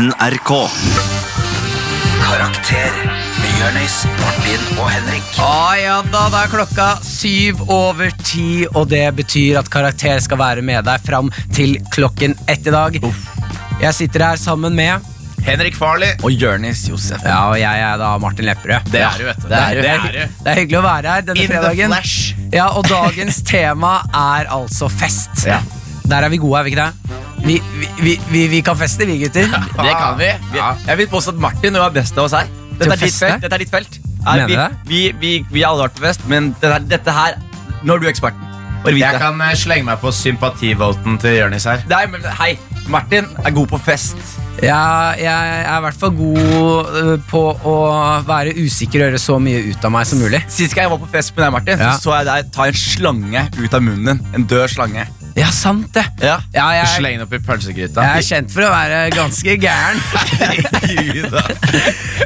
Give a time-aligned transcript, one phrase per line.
[0.00, 0.50] NRK.
[2.24, 2.92] Karakter
[3.42, 3.58] med
[4.20, 5.26] Martin og Henrik.
[5.44, 10.40] Å ja da, da er klokka syv over ti, og det betyr at Karakter skal
[10.40, 12.96] være med deg fram til klokken ett i dag.
[13.82, 15.04] Jeg sitter her sammen med
[15.44, 17.20] Henrik Farley og Jørnis Josef.
[17.20, 18.88] Ja, og jeg er da Martin Lepperød.
[18.94, 19.48] Det er du, vet du.
[19.52, 21.92] Det er, Det det, er det er hyggelig å være her denne In the flash.
[21.92, 22.46] flesh.
[22.56, 25.44] Ja, og dagens tema er altså fest.
[25.44, 25.60] Ja.
[26.08, 27.20] Der er vi gode, er vi ikke det?
[27.44, 27.56] Vi,
[28.00, 29.48] vi, vi, vi, kan feste, vi gutter.
[29.48, 30.30] Det kan vi.
[30.52, 32.50] vi Jeg vil påstå at Martin er best av oss her.
[32.76, 33.42] Dette er ditt felt.
[33.44, 34.00] Dette er ditt felt.
[34.20, 37.38] Vi, vi, vi, vi har alle vært på fest, men dette, dette her
[37.80, 38.50] Nå er du eksperten.
[38.84, 41.82] Jeg kan eh, slenge meg på sympativolten til Jonis her.
[41.88, 42.54] Nei, men hei,
[42.92, 44.16] Martin er god på fest.
[44.60, 47.76] Ja, jeg er i hvert fall god øh, på å
[48.28, 50.42] være usikker og gjøre så mye ut av meg som mulig.
[50.52, 51.94] Sist gang jeg var på fest med deg, Martin, Ja.
[51.96, 54.22] så så jeg deg ta en slange ut av munnen din.
[54.36, 55.06] En død slange.
[55.38, 56.04] Ja, sant det.
[56.24, 56.38] Ja.
[56.54, 58.02] Ja, jeg, Sleng den opp i pølsegryta.
[58.04, 60.00] jeg er kjent for å være ganske gæren.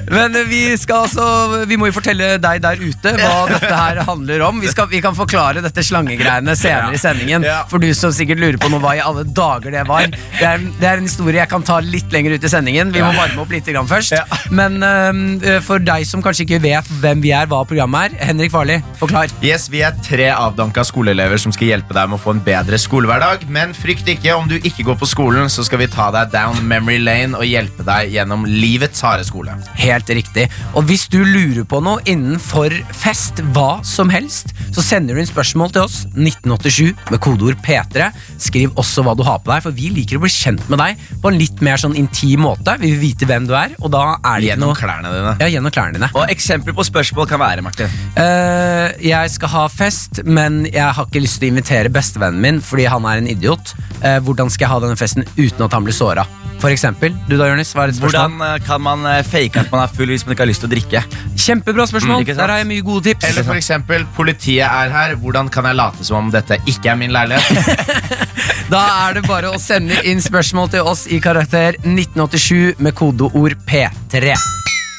[0.14, 4.44] Men vi skal altså Vi må jo fortelle deg der ute hva dette her handler
[4.48, 4.60] om.
[4.62, 7.44] Vi, skal, vi kan forklare dette slangegreiene senere i sendingen.
[7.46, 7.62] Ja.
[7.70, 10.08] For du som sikkert lurer på noe, hva i alle dager det var.
[10.08, 12.92] Det er, det er en historie jeg kan ta litt lenger ut i sendingen.
[12.94, 14.14] Vi må varme opp litt grann først.
[14.16, 14.24] Ja.
[14.54, 18.52] Men øh, for deg som kanskje ikke vet hvem vi er, hva programmet er, Henrik
[18.54, 19.32] Farli, forklar.
[19.44, 22.78] Yes, Vi er tre avdanka skoleelever som skal hjelpe deg med å få en bedre
[22.94, 23.48] skolehverdag.
[23.50, 26.60] Men frykt ikke, om du ikke går på skolen, så skal vi ta deg down
[26.68, 29.56] memory lane og hjelpe deg gjennom livets harde skole.
[29.80, 30.46] Helt riktig.
[30.78, 35.30] Og hvis du lurer på noe innenfor fest, hva som helst, så sender du inn
[35.30, 38.12] spørsmål til oss 1987 med kodeord P3.
[38.42, 41.02] Skriv også hva du har på deg, for vi liker å bli kjent med deg
[41.22, 42.76] på en litt mer sånn intim måte.
[42.78, 45.34] Vi vil vite hvem du er, og da er det Gjennom noe klærne dine.
[45.42, 46.12] ja, gjennom klærne dine.
[46.14, 47.90] Og eksempler på spørsmål kan være, Martin.
[48.14, 52.62] Uh, jeg skal ha fest, men jeg har ikke lyst til å invitere bestevennen min
[52.62, 53.74] fordi han er en idiot.
[54.00, 56.26] Eh, hvordan skal jeg ha denne festen uten at han blir såra?
[56.62, 57.12] For eksempel.
[57.28, 57.74] Du da, Jonis?
[57.76, 58.38] Hva er et spørsmål?
[58.38, 60.64] Hvordan eh, kan man eh, fake at man er full hvis man ikke har lyst
[60.64, 61.02] til å drikke?
[61.44, 62.24] Kjempebra spørsmål.
[62.24, 62.30] Mm.
[62.30, 63.28] Der har jeg mye gode tips.
[63.28, 65.16] Eller for eksempel, politiet er her.
[65.20, 68.22] Hvordan kan jeg late som om dette ikke er min leilighet?
[68.64, 73.58] Da er det bare å sende inn spørsmål til oss i karakter 1987 med kodeord
[73.68, 74.32] P3.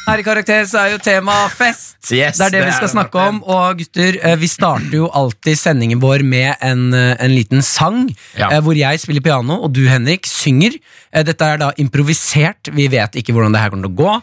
[0.06, 1.96] Her i Karakter så er jo tema fest.
[2.14, 3.40] Yes, det er det, det vi skal snakke om.
[3.50, 8.04] Og gutter, eh, vi starter jo alltid sendingen vår med en, eh, en liten sang.
[8.38, 8.52] Ja.
[8.52, 10.78] eh, Hvor jeg spiller piano, og du, Henrik, synger.
[11.26, 12.70] Dette er da improvisert.
[12.76, 14.14] Vi vet ikke hvordan det her kommer til å gå.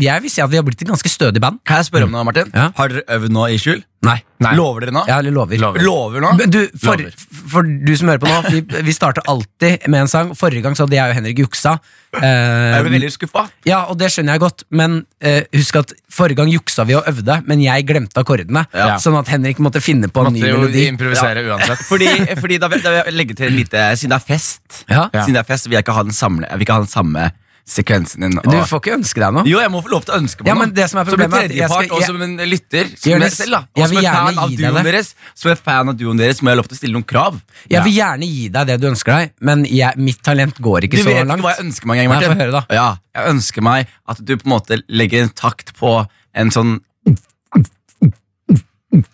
[0.00, 1.60] Jeg vil si at vi har blitt et ganske stødig band.
[1.66, 2.48] Kan jeg spørre om noe, Martin?
[2.54, 2.70] Ja.
[2.78, 3.82] Har dere øvd nå i skjul?
[4.06, 4.20] Nei.
[4.38, 4.52] Nei.
[4.54, 5.00] Lover dere nå?
[5.08, 5.58] Jeg lover.
[5.58, 5.82] Lover.
[5.82, 6.28] Lover nå?
[6.46, 7.14] Du, for, Lover.
[7.50, 10.28] for du som hører på nå, vi, vi starter alltid med en sang.
[10.38, 11.72] Forrige gang så hadde jeg og Henrik juksa.
[12.14, 13.42] Uh, Jeg ble veldig skuffa.
[13.66, 14.94] ja, og det skjønner jeg godt, men
[15.26, 18.62] uh, husk at forrige gang juksa vi og øvde, men jeg glemte akkordene.
[18.70, 18.94] Ja.
[19.02, 20.86] Sånn at Henrik måtte finne på en ny Måtte jo melodi.
[20.94, 21.82] improvisere uansett.
[21.90, 24.84] Fordi, fordi da, vil- da vil jeg legge til en eh, Siden det er fest,
[24.86, 25.08] Ja.
[25.12, 25.26] Ja.
[25.26, 26.94] Siden det er fest vil jeg ikke ha den, samle, jeg vil ikke ha den
[26.94, 27.30] samme
[27.68, 28.36] sekvensen din.
[28.42, 29.44] Du får ikke ønske deg noe.
[29.48, 30.62] Jo, jeg må få lov til å ønske meg Ja, noe.
[30.64, 32.88] men det som er Som en problemet at jeg tredjepart og som en lytter.
[32.96, 33.60] Som jeg selv, da.
[33.76, 34.84] Og som en fan av duoen det.
[34.88, 37.06] deres, som en fan av duoen deres må jeg ha lov til å stille noen
[37.12, 37.36] krav.
[37.68, 40.96] Jeg vil gjerne gi deg det du ønsker deg, men jeg, mitt talent går ikke
[40.96, 42.38] Du så vet ikke hva jeg ønsker meg engang, Martin.
[42.40, 42.64] høre da.
[42.72, 45.94] Ja, jeg ønsker meg at du på en måte legger en takt på
[46.34, 46.78] en sånn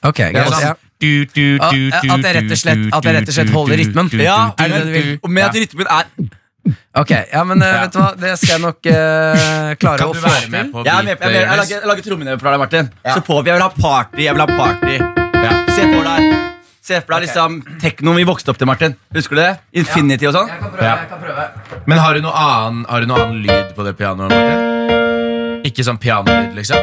[0.05, 0.55] Ok, greit.
[0.63, 0.75] Ja.
[1.03, 3.51] Du, du, At- du, du, at jeg rett og slett- at jeg rett og slett
[3.53, 4.09] holder rytmen.
[4.23, 5.19] Ja, du, du?
[5.23, 6.05] Og med at rytmen er
[6.97, 8.11] Ok, ja, men eh, vet du hva?
[8.17, 10.71] det skal jeg nok uh, klare Kan å få være med til.
[10.73, 12.89] på Jeg med, jeg, er jeg, lager, jeg lager trommene for deg, Martin.
[13.05, 13.17] Ja.
[13.19, 14.25] Så på vi, jeg vil ha party.
[14.25, 14.95] Jeg vil ha party
[15.45, 15.53] Ja.
[15.75, 16.41] Se for deg
[16.85, 18.97] Se for deg liksom teknoen vi vokste opp til, Martin.
[19.17, 19.53] Husker du det?
[19.81, 20.51] Infinity og sånn.
[20.53, 20.97] Jeg kan prøve, Ja.
[21.01, 21.47] jeg kan prøve.
[21.89, 25.65] Men har du noe annen, har du noe annen lyd på det pianoet, Martin?
[25.65, 26.77] Ikke sånn pianolyd, liksom?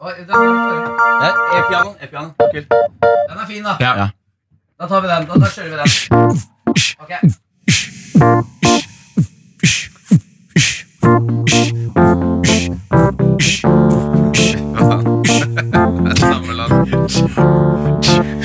[0.00, 1.94] Er E-piano.
[2.00, 2.32] E-piano.
[2.52, 2.66] Kult.
[3.28, 3.76] den er fin, da.
[3.80, 4.10] Ja.
[4.80, 5.26] Da tar vi den.
[5.28, 5.88] Da, da kjører vi den.
[7.00, 7.10] Ok.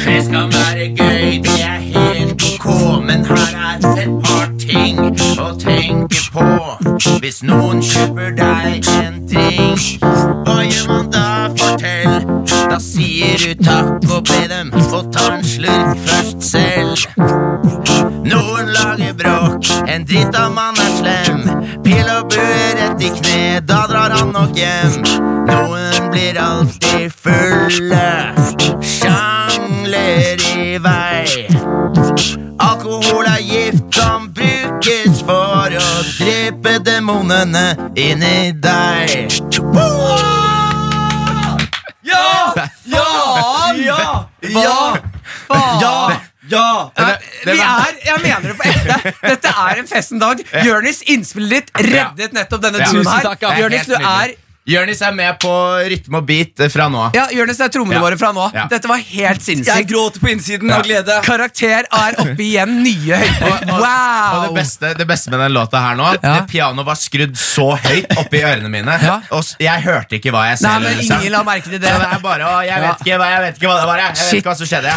[0.06, 2.66] Det skal være gøy, det er helt ok,
[3.08, 5.00] men her er et par ting
[5.40, 6.48] å tenke på.
[7.24, 11.28] Hvis noen kjøper deg en drink, hva gjør man da?
[11.56, 12.35] Fortell.
[12.76, 17.06] Da sier du takk og be dem få ta en slurk først selv.
[18.28, 21.40] Noen lager bråk, en dritt av mann er slem.
[21.86, 25.00] Pil og bue rett i kne, da drar han nok hjem.
[25.48, 28.12] Noen blir alltid fulle,
[28.84, 31.48] sjangler i vei.
[32.60, 39.32] Alkohol er gift som brukes for å drepe demonene inni deg.
[39.64, 40.45] Ja!
[44.64, 44.96] Ja!
[45.50, 45.66] Ja!
[45.82, 46.22] Ja!
[46.50, 46.92] Ja!
[46.98, 47.06] Det,
[47.46, 49.14] det, vi er, jeg mener det på ekte.
[49.24, 50.42] Dette er en festen dag.
[50.66, 53.24] Jonis, innspillet ditt reddet nettopp denne Tusen her.
[53.26, 53.54] takk, ja.
[53.64, 55.50] Jonis, du er Jonis er med på
[55.86, 57.12] rytme og beat eh, fra nå av.
[57.14, 58.02] ja, Jonis, er trommene Ja.
[58.02, 58.48] våre fra nå.
[58.54, 58.64] Ja.
[58.72, 59.90] Dette var helt Jeg sinnssykt.
[59.92, 60.80] gråter på innsiden Ja.
[60.80, 61.20] av glede.
[61.24, 63.70] Karakter er oppe igjen nye høyder.
[63.70, 64.42] Og Wow!
[64.48, 66.40] det beste, det beste med den låta her nå Ja.
[66.42, 68.98] Det pianoet var skrudd så høyt oppi ørene mine.
[69.04, 69.20] Ja.
[69.32, 71.90] Og s- jeg hørte ikke hva jeg Nei, selv men ingen la merke til det.
[71.94, 73.98] Så det er bare, å, jeg, vet ikke, hva- jeg vet ikke hva det var.
[73.98, 74.42] Jeg, jeg vet Shit.
[74.42, 74.92] ikke hva som skjedde.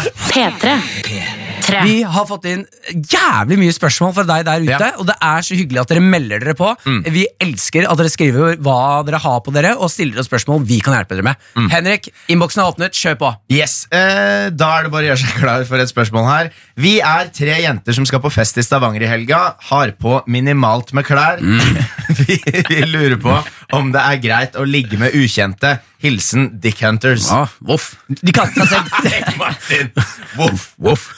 [1.13, 1.48] jeg.
[1.69, 1.73] P3.
[1.79, 1.83] Tre.
[1.85, 2.65] Vi har fått inn
[3.13, 4.79] jævlig mye spørsmål fra deg der ute, Ja.
[4.89, 4.99] Mm.
[4.99, 6.69] og det er så hyggelig at dere melder dere på.
[7.13, 10.79] Vi elsker at dere skriver hva dere har på dere, og stiller oss spørsmål vi
[10.85, 11.35] kan hjelpe dere med.
[11.55, 11.69] Mm.
[11.69, 12.97] Henrik, innboksen er åpnet.
[12.99, 13.31] Kjør på.
[13.53, 16.49] Yes, eh, Da er det bare å gjøre seg klar for et spørsmål her.
[16.79, 19.55] Vi er tre jenter som skal på fest i Stavanger i helga.
[19.69, 21.39] Har på minimalt med klær.
[22.19, 22.39] vi,
[22.69, 23.35] vi lurer på
[23.77, 25.79] om det er greit å ligge med ukjente.
[25.99, 27.27] Hilsen Dick Hunters.
[27.59, 27.97] voff.
[28.23, 29.89] De kaller seg selv Martin.
[30.37, 31.09] Voff, voff.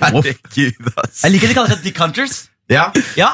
[0.00, 1.22] Herregud, ass.
[1.24, 2.38] Jeg liker at de kaller seg Dick Hunters.
[2.72, 3.30] Ja, Ja.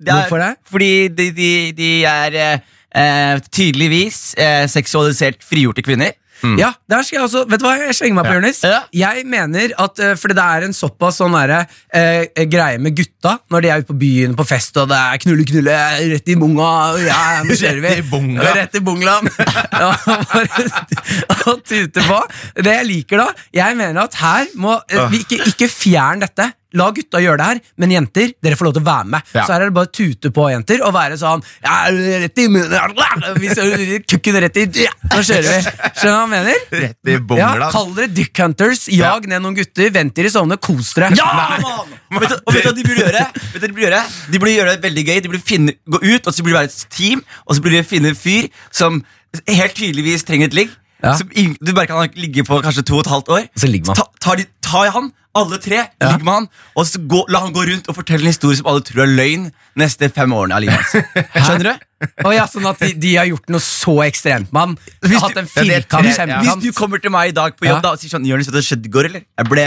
[0.00, 0.54] Det er, Hvorfor det?
[0.64, 2.60] Fordi de, de, de er eh,
[2.96, 6.14] eh, tydeligvis eh, seksualisert frigjorte kvinner.
[6.58, 8.38] Ja, der skal jeg også Vet du hva, jeg slenger meg på, Ja.
[8.40, 8.60] Jonis.
[8.64, 8.80] Ja.
[8.96, 13.36] Jeg mener at eh, Fordi det er en såpass sånn derre eh, greie med gutta
[13.52, 15.76] når de er ute på byen på fest, og det er knulle, knulle,
[16.14, 16.70] rett i bunga,
[17.02, 17.90] ja, nå kjører vi.
[17.96, 18.52] Rett i bunga.
[18.56, 19.28] Rett i bungland.
[21.50, 22.20] og tute på.
[22.60, 23.28] Det jeg liker da,
[23.60, 26.50] jeg mener at her må eh, vi ikke, ikke fjern dette.
[26.78, 29.30] La gutta gjøre det her, men jenter, dere får lov til å være med.
[29.34, 29.42] Ja.
[29.46, 31.78] Så her er det bare å tute på, jenter, og være sånn ja,
[32.22, 35.60] Rett i munnen Kukken rett i ja, Nå kjører vi.
[35.98, 36.62] Skjønner du hva jeg mener?
[36.84, 37.64] rett i Ja, bungland.
[37.74, 41.10] Kall dere Dick Hunters, jag ned noen gutter, vent til de sovner, kos dere.
[41.18, 41.28] Ja,
[41.60, 41.96] man!
[42.10, 43.24] Og vet, du- og vet du hva de burde gjøre?
[43.54, 45.20] Vet du hva De burde gjøre De burde gjøre det veldig gøy.
[45.24, 47.78] De burde finne, gå ut, og så burde de være et team, og så burde
[47.80, 49.02] de finne en fyr som
[49.46, 50.70] helt tydeligvis trenger et ligg.
[51.02, 51.14] Ja.
[51.16, 53.46] Som du bare kan ligge på kanskje to og et halvt år.
[53.56, 53.96] Så ligger man.
[53.96, 57.52] Ta, tar de, ta han, alle tre, ligger med han, og så gå, la han
[57.54, 59.44] gå rundt og fortelle en historie som alle tror er løgn
[59.78, 61.12] neste fem årene av livet hans.
[61.46, 61.84] Skjønner du?
[62.24, 64.72] Og ja, sånn at de, de har gjort noe så ekstremt, Man
[65.04, 66.40] Hvis har hatt en Ja, firkant, ja.
[66.40, 67.82] Hvis du kommer til meg i dag på jobb Ja.
[67.84, 69.26] da, og sier sånn Jonis, hva skjedde i går, eller?
[69.38, 69.66] Jeg ble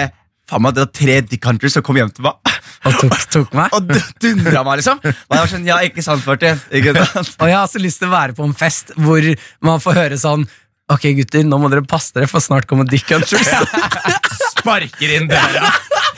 [0.49, 2.35] Faen meg, det var tre Dick Hunters som kom hjem til meg.
[2.89, 3.71] Og tok, tok meg.
[3.77, 4.97] Og dundra meg, liksom.
[4.99, 6.59] Og jeg var sånn, ja, ikke sant, Martin.
[6.75, 7.29] Ikke sant?
[7.39, 9.23] Og jeg har så lyst til å være på en fest hvor
[9.63, 10.43] man får høre sånn
[10.91, 13.53] Ok, gutter, nå må dere passe dere, for snart kommer Dick Hunters.
[14.63, 15.71] Sparker inn døra.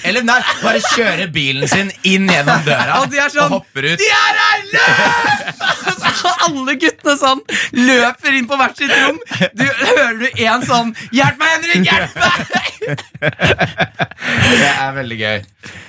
[0.05, 3.97] Eller nei, bare kjører bilen sin inn gjennom døra Og sånn, og hopper ut.
[3.97, 5.84] De er her!
[6.47, 7.41] Alle guttene sånn
[7.75, 9.19] løper inn på hvert sitt rom.
[9.55, 11.85] Du hører du en sånn Hjelp meg, Henrik!
[11.89, 12.35] Hjelp meg!
[14.45, 15.37] Det er veldig gøy.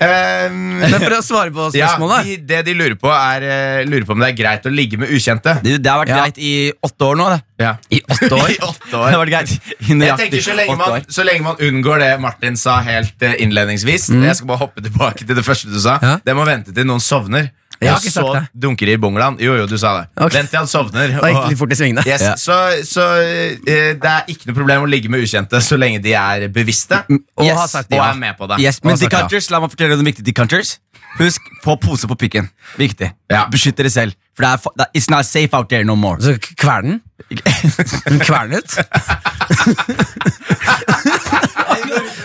[0.01, 1.91] Um, Men for å svare på ja,
[2.25, 4.99] de, det de lurer på, er eh, lurer på om det er greit å ligge
[5.01, 5.59] med ukjente.
[5.65, 6.23] Det, det har vært Ja.
[6.25, 6.53] greit i
[6.85, 7.41] åtte år nå, det.
[7.65, 7.73] Ja.
[7.93, 8.51] I åtte år.
[8.57, 9.11] I åtte år.
[9.13, 12.79] Det var greit Jeg tenker så lenge, man, så lenge man unngår det Martin sa
[12.85, 15.99] helt innledningsvis innledningsvis Jeg skal bare hoppe tilbake til det første du sa.
[16.01, 16.09] Mm.
[16.09, 16.17] Ja.
[16.25, 17.51] Det må vente til noen sovner.
[17.81, 18.43] Jeg har ikke sagt det.
[18.47, 19.37] så dunker i bungalowen.
[19.43, 20.07] Jo, jo, du sa det.
[20.17, 20.39] Okay.
[20.39, 21.09] Vent til han sovner.
[21.21, 22.03] Da gikk litt fort i svingene.
[22.09, 22.35] Yes, Ja.
[22.41, 22.57] Så,
[22.89, 23.25] så uh,
[23.67, 27.45] det er ikke noe problem å ligge med ukjente så lenge de er bevisste Og
[27.45, 27.57] Yes.
[27.59, 28.11] har sagt og ja.
[28.13, 28.61] er med på det.
[28.65, 29.25] Yes, men Hva Dick sa jeg?
[29.29, 30.25] Hunters, la meg fortelle deg noe viktig.
[30.27, 30.71] Decanters.
[31.17, 32.49] Husk, få pose på pikken.
[32.77, 33.09] Viktig.
[33.33, 33.47] Ja.
[33.53, 34.13] Beskytt dere selv.
[34.37, 36.21] For det er, det it's not safe out there no more.
[36.21, 37.01] Så kvernen?
[37.33, 38.77] Kvern kvernet?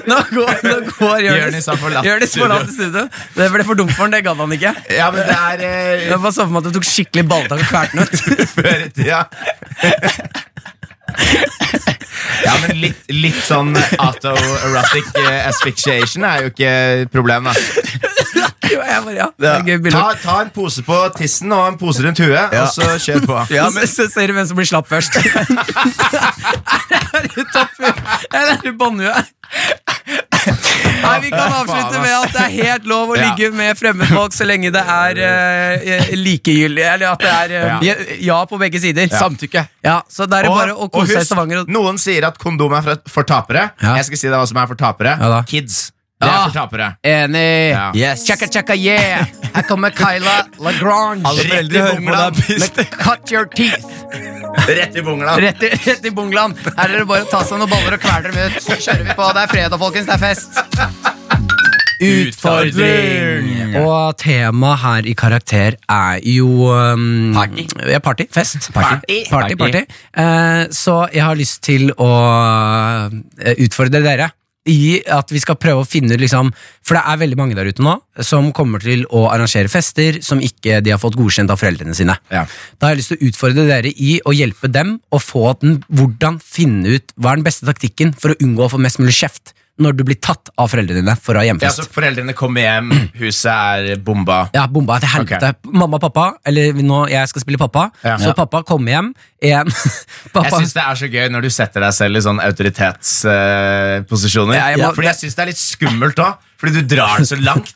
[0.09, 3.07] nå går, nå går Jonis Jonis har forlatt Jonis forlater studio.
[3.35, 4.73] Det ble for dumt for han, det gadd han ikke.
[4.97, 7.63] Ja, men det er eh, Jeg bare så for meg at du tok skikkelig balltak
[7.63, 8.15] og kvalte den ut.
[8.55, 9.25] før i tida.
[12.41, 16.71] Ja, men litt, litt sånn autoerotic eh, asphyxiation er jo ikke
[17.03, 17.53] et problem, da.
[18.71, 19.27] Jo, bare, ja.
[19.91, 23.39] Ta, ta en pose på tissen og en pose rundt huet, og så kjør på.
[23.55, 25.17] Ja, men så ser du hvem som blir slapp først.
[27.17, 28.01] er det topphuet?
[28.31, 29.33] Eller er det båndhuet?
[31.01, 34.47] Nei, Vi kan avslutte med at det er helt lov å ligge med fremmedfolk så
[34.47, 36.85] lenge det er uh, likegyldig.
[36.95, 37.95] Eller at det er uh, ja.
[38.31, 38.41] Ja.
[38.49, 39.09] på begge sider.
[39.11, 39.65] Samtykke.
[39.85, 41.65] Ja, Så det er og, bare å kose seg i Stavanger.
[41.71, 43.71] Noen sier at kondom er for, tapere.
[43.81, 43.97] Ja.
[43.99, 45.17] Jeg skal si det hva som er for tapere.
[45.21, 45.41] Ja.
[45.49, 45.89] Kids.
[46.21, 46.87] Det er for tapere.
[47.07, 47.45] Enig.
[47.71, 47.85] Ja.
[47.97, 48.25] Yes.
[48.27, 49.25] Chaka chaka yeah.
[49.55, 51.25] Her kommer Kyla Lagrange.
[51.25, 52.91] Alle foreldre hører på deg.
[53.01, 53.87] Cut your teeth.
[54.67, 55.41] Rett i bungland.
[55.41, 56.59] Rett i, rett i bungland.
[56.77, 58.61] Her er det bare å ta seg noen baller og kvele dem ut.
[58.61, 59.31] Så kjører vi på.
[59.33, 60.11] Det er fredag, folkens.
[60.11, 60.61] Det er fest.
[62.01, 63.75] Utfordring!
[63.77, 67.67] Og temaet her i Karakter er jo um, Party.
[67.91, 68.25] Ja, party.
[68.33, 68.71] Fest.
[68.73, 69.21] Party.
[69.29, 69.83] Party, party.
[70.17, 72.11] Eh, så jeg har lyst til å
[73.37, 74.31] eh, utfordre dere
[74.69, 76.51] i at vi skal prøve å finne ut liksom,
[76.85, 80.41] For det er veldig mange der ute nå som kommer til å arrangere fester som
[80.43, 82.17] ikke de har fått godkjent av foreldrene sine.
[82.29, 82.43] Ja.
[82.77, 85.79] Da har jeg lyst til å utfordre dere i å hjelpe dem å få den,
[85.89, 89.17] hvordan finne ut hva er den beste taktikken for å unngå å få mest mulig
[89.17, 92.61] kjeft når du blir tatt av foreldrene dine for å ha Ja, så Foreldrene kommer
[92.65, 94.49] hjem, huset er bomba.
[94.53, 95.53] Ja, bomba til helvete.
[95.71, 98.17] Mamma og pappa, eller nå jeg skal spille pappa, Ja.
[98.21, 101.93] så pappa kommer hjem en Jeg syns det er så gøy når du setter deg
[101.97, 104.53] selv i sånn autoritetsposisjoner.
[104.59, 106.33] Ja, jeg fordi jeg syns det er litt skummelt òg.
[106.61, 107.71] Fordi du drar det så langt.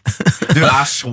[0.54, 1.12] Du er så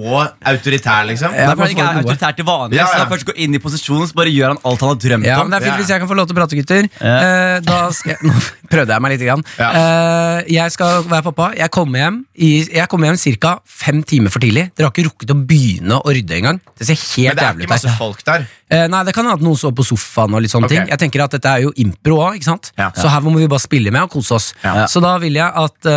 [0.53, 1.33] autoritær, liksom.
[1.33, 2.77] Ja, Det er han ikke er autoritær til vanlig.
[2.77, 2.99] Ja, Så ja.
[2.99, 5.27] når han først går inn i posisjonen, så bare gjør han alt han har drømt
[5.27, 5.49] Ja, om.
[5.49, 5.81] men det er fint Ja.
[5.81, 6.89] hvis jeg kan få lov til å prate, gutter.
[7.01, 8.35] Uh, da skal jeg, nå
[8.73, 9.23] prøvde jeg meg litt.
[9.23, 9.45] Grann.
[9.55, 9.69] Ja.
[9.79, 11.53] Eh, jeg skal være pappa.
[11.55, 13.53] Jeg kommer hjem i, Jeg kommer hjem ca.
[13.65, 14.71] fem timer for tidlig.
[14.75, 16.59] Dere har ikke rukket å begynne å rydde engang.
[16.79, 17.39] Det ser helt jævlig ut.
[17.39, 18.47] Men det er ikke masse folk der.
[18.73, 20.81] Uh, nei, det kan hende at noen står på sofaen og litt sånne okay.
[20.81, 20.91] ting.
[20.91, 22.73] Jeg tenker at dette er jo impro òg, ikke sant?
[22.99, 24.49] Så her må vi bare spille med og kose oss.
[24.65, 24.87] Ja.
[24.91, 25.91] Så da vil jeg at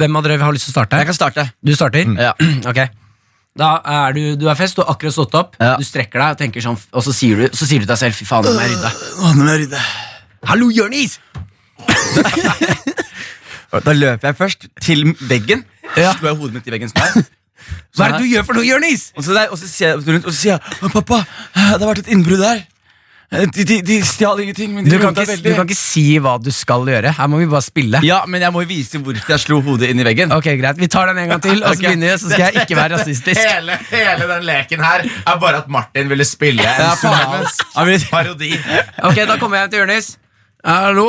[0.00, 0.89] Hvem av dere har lyst til å starte?
[0.90, 1.44] Jeg kan starte.
[1.64, 2.10] Du starter?
[2.18, 2.32] Ja.
[2.70, 2.80] ok.
[3.60, 5.74] Da er du, du er fest, du har akkurat stått opp, Ja.
[5.78, 7.98] du strekker deg og tenker sånn, og så sier du, så sier du til deg
[7.98, 8.92] selv fy faen, nå må jeg rydde.
[9.18, 9.82] Å, nå må jeg rydde.
[10.50, 11.18] Hallo, Jonis!
[13.70, 15.60] Da løper jeg først til veggen.
[15.94, 16.10] Ja.
[16.18, 17.28] Slår jeg hodet mitt i veggen sånn her.
[17.94, 19.04] Hva er det du gjør for noe, Jonis?
[19.14, 21.20] Og så, og så sier jeg og så sier jeg Pappa,
[21.54, 22.64] det har vært et innbrudd her.
[23.30, 25.44] De, de, de stjal ingenting, men de Du kan, ikke, veldig.
[25.52, 27.12] du kan ikke si hva du skal gjøre.
[27.14, 28.00] Her må vi bare spille.
[28.02, 30.32] Ja, men jeg må vise hvorfor jeg slo hodet inn i veggen.
[30.34, 30.80] Ok, greit.
[30.82, 32.96] Vi tar den en gang til, og så begynner vi, så skal jeg ikke være
[32.98, 33.38] rasistisk.
[33.38, 38.50] Hele, hele den leken her er bare at Martin ville spille en Ja, somalisk parodi.
[39.06, 40.10] Ok, da kommer jeg hjem til Jonis.
[40.66, 41.06] Hallo.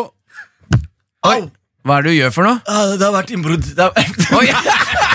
[1.26, 1.40] Oi.
[1.82, 2.62] Hva er det du gjør for noe?
[2.70, 3.66] Ah, det har vært innbrudd.
[3.82, 3.98] Har-
[4.38, 4.46] Oi.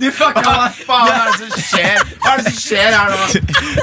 [0.00, 0.80] Du fucka Hva meg!
[0.88, 2.04] faen er det som skjer?
[2.22, 3.18] Hva er det som skjer her nå?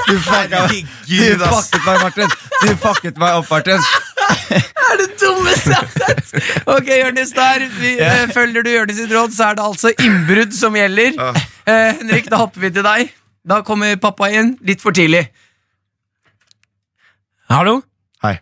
[0.08, 0.92] Du fucka meg.
[1.08, 2.36] Du fucket meg, Martin.
[2.62, 3.84] Du fucket meg opp, Martin.
[4.58, 6.32] er det dummeste jeg har sett!
[6.68, 7.64] Ok, Jørnis der.
[7.78, 11.14] Vi, eh, følger du Jørnis sitt råd, så er det altså innbrudd som gjelder.
[11.68, 13.14] Eh, Henrik, da hopper vi til deg.
[13.48, 15.28] Da kommer pappa inn litt for tidlig.
[17.48, 17.78] Hallo?
[18.24, 18.34] Hei.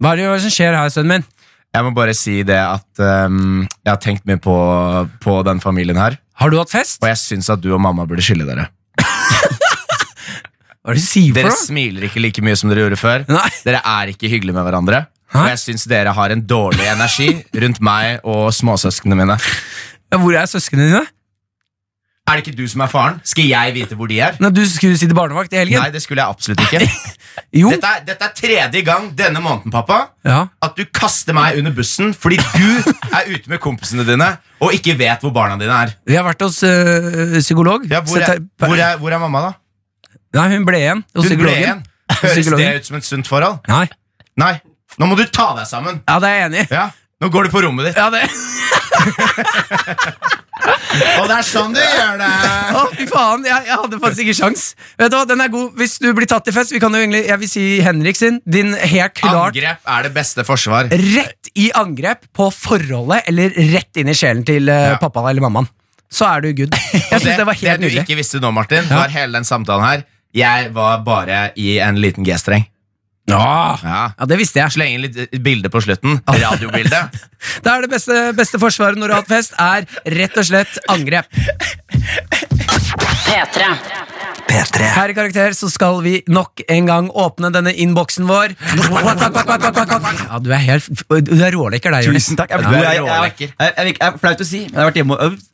[0.00, 1.28] Hva er det som skjer her, sønnen min?
[1.70, 4.54] Jeg må bare si det at um, jeg har tenkt mye på,
[5.22, 6.16] på den familien her.
[6.40, 6.98] Har du hatt fest?
[7.04, 8.66] Og jeg syns at du og mamma burde skille dere.
[10.80, 13.24] Hva er det du sier for Dere smiler ikke like mye som dere gjorde før.
[13.28, 13.46] Nei.
[13.66, 15.04] Dere er ikke hyggelige med hverandre.
[15.30, 15.42] Hæ?
[15.44, 17.28] Og jeg syns dere har en dårlig energi
[17.62, 19.36] rundt meg og småsøsknene mine.
[20.10, 21.04] Ja, hvor er søsknene dine?
[22.30, 23.16] Er det ikke du som er faren?
[23.26, 24.36] Skal jeg vite hvor de er?
[24.38, 25.80] Nei, du skulle sitte barnevakt i helgen.
[25.82, 26.86] Nei, det skulle jeg absolutt ikke.
[27.54, 27.70] Jo.
[27.72, 29.96] Dette er, dette er tredje gang denne måneden, pappa,
[30.26, 30.40] Ja.
[30.62, 34.26] at du kaster meg under bussen fordi du er ute med kompisene dine
[34.62, 35.94] og ikke vet hvor barna dine er.
[36.06, 37.86] Vi har vært hos øh, psykolog.
[37.90, 40.10] Ja, hvor, er, hvor, er, hvor er mamma, da?
[40.38, 41.62] Nei, hun ble igjen hos Hun ble psykologen.
[41.64, 41.82] igjen.
[42.10, 42.66] Høres Psykologen.
[42.66, 43.58] det ut som et sunt forhold?
[43.70, 43.84] Nei.
[44.42, 44.52] Nei.
[45.00, 46.02] Nå må du ta deg sammen.
[46.10, 46.68] Ja, det er jeg enig i.
[46.74, 46.88] Ja,
[47.22, 47.98] Nå går du på rommet ditt.
[47.98, 48.26] Ja, det.
[51.20, 52.28] Og det er sånn du gjør det!
[52.76, 54.64] Å, fy faen, jeg, jeg hadde faktisk ikke sjans
[55.00, 57.00] Vet du hva, den er god Hvis du blir tatt i fest, vi kan jo
[57.02, 60.90] egentlig Jeg vil si Henrik sin Din helt klart Angrep er det beste forsvar.
[60.92, 64.98] Rett i angrep på forholdet Eller rett inn i sjelen til uh, Ja.
[65.02, 65.68] pappaen eller mammaen
[66.12, 68.50] Så er du good Jeg Og synes det var det du nydelig ikke visste nå,
[68.54, 70.04] Martin, var hele den samtalen her.
[70.36, 72.62] Jeg var bare i en liten G-streng.
[73.30, 73.78] Ja.
[73.84, 74.02] Ja.
[74.18, 76.20] ja, det visste jeg Sleng inn litt eh, bilde på slutten.
[76.44, 77.04] Radiobilde.
[77.64, 80.74] Det er det beste, beste forsvaret når du har hatt fest Er rett og slett
[80.92, 81.24] angrep
[83.24, 83.68] P3.
[84.50, 84.88] P3.
[84.96, 88.52] Her i Karakter så skal vi nok en gang åpne denne innboksen vår
[90.26, 92.52] Ja, du er helt Du er rålekker deg, Jonis Tusen takk.
[92.52, 93.54] Jeg, Ja, du er jeg, jeg, jeg, rålekker.
[93.54, 95.46] jeg, jeg, jeg, er flaut å si, men jeg har vært hjemme og øvd.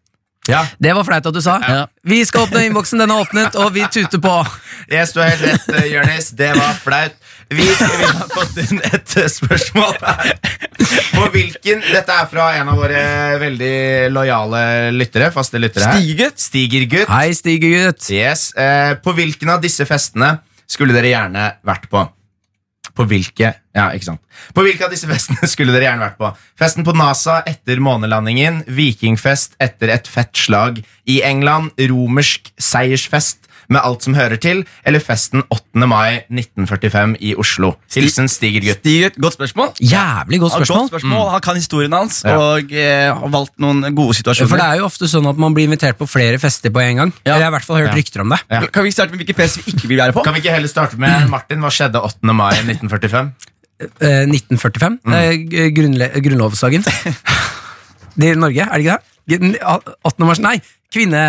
[0.48, 1.86] Ja, Det var flaut at du sa Ja.
[2.06, 4.34] Vi skal åpne innboksen, den er åpnet Og vi tuter på
[4.92, 6.28] Yes, du har helt rett, eh, Jonis.
[6.38, 7.16] Det var flaut.
[7.50, 10.32] Vi, vi har fått inn et eh, spørsmål her.
[11.14, 13.02] På hvilken Dette er fra en av våre
[13.42, 13.72] veldig
[14.14, 14.62] lojale
[14.94, 15.32] lyttere.
[15.34, 15.98] Faste lyttere her.
[15.98, 16.38] Stigegutt.
[16.42, 17.10] Stigergutt.
[17.10, 18.06] Hei, Stigergutt.
[18.14, 18.52] Yes.
[18.54, 20.36] Eh, på hvilken av disse festene
[20.70, 22.06] skulle dere gjerne vært på?
[22.96, 24.22] På hvilke Ja, ikke sant.
[24.56, 26.30] På hvilke av disse festene skulle dere gjerne vært på?
[26.56, 33.80] Festen på NASA etter månelandingen, vikingfest etter et fett slag i England, romersk seiersfest med
[33.82, 35.86] alt som hører til, eller festen 8.
[35.88, 37.74] mai 1945 i Oslo?
[37.94, 38.80] Hilsen Stigergutt.
[38.84, 39.72] Stigert, godt spørsmål.
[39.80, 41.30] Jævlig godt Ja, spørsmål Godt spørsmål.
[41.30, 42.36] Han kan historien hans Ja.
[42.38, 44.48] og eh, har valgt noen gode situasjoner.
[44.48, 46.96] For det er jo ofte sånn at man blir invitert på flere fester på en
[46.96, 47.34] gang Ja.
[47.36, 47.94] Jeg har i hvert fall hørt Ja.
[47.96, 48.60] rykter om det Ja.
[48.66, 50.22] Kan vi starte med hvilken fest vi ikke vil være på?
[50.24, 51.58] Kan vi ikke heller starte med Martin?
[51.60, 52.32] Hva skjedde 8.
[52.32, 53.32] mai 1945?
[54.00, 55.12] eh, 1945 Mm.
[55.12, 56.82] eh, grunnle Grunnlovsdagen
[58.18, 59.15] Det er Norge, er det ikke det?
[59.26, 60.22] 8.
[60.26, 60.58] mars, nei
[60.92, 61.20] Kvinne...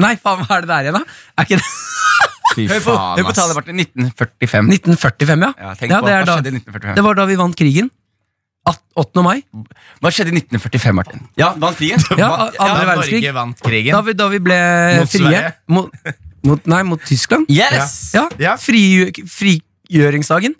[0.00, 1.02] Nei, faen, hva er det der igjen da?
[1.38, 1.68] Er ikke det?
[2.56, 3.36] Fy Hør på, hør på ass.
[3.38, 3.78] tallet, Martin.
[3.78, 4.70] 1945.
[4.74, 6.96] 1945, ja Ja, tenk ja, på, det, da, skjedde i 1945?
[6.98, 7.90] det var da vi vant krigen
[8.70, 9.22] 8.
[9.24, 9.36] mai
[10.02, 11.22] Hva skjedde i 1945, Martin?
[11.38, 12.02] Ja, vant krigen?
[12.20, 13.94] Ja, andre verdenskrig Norge vant krigen.
[13.94, 14.58] da vi, da vi ble
[14.98, 15.54] Mot frie Sverige.
[15.70, 16.10] mot,
[16.50, 17.94] mot, Nei, mot Tyskland Yes!
[18.18, 18.56] Ja, Ja.
[18.60, 18.82] fri,
[19.30, 20.58] frigjøringsdagen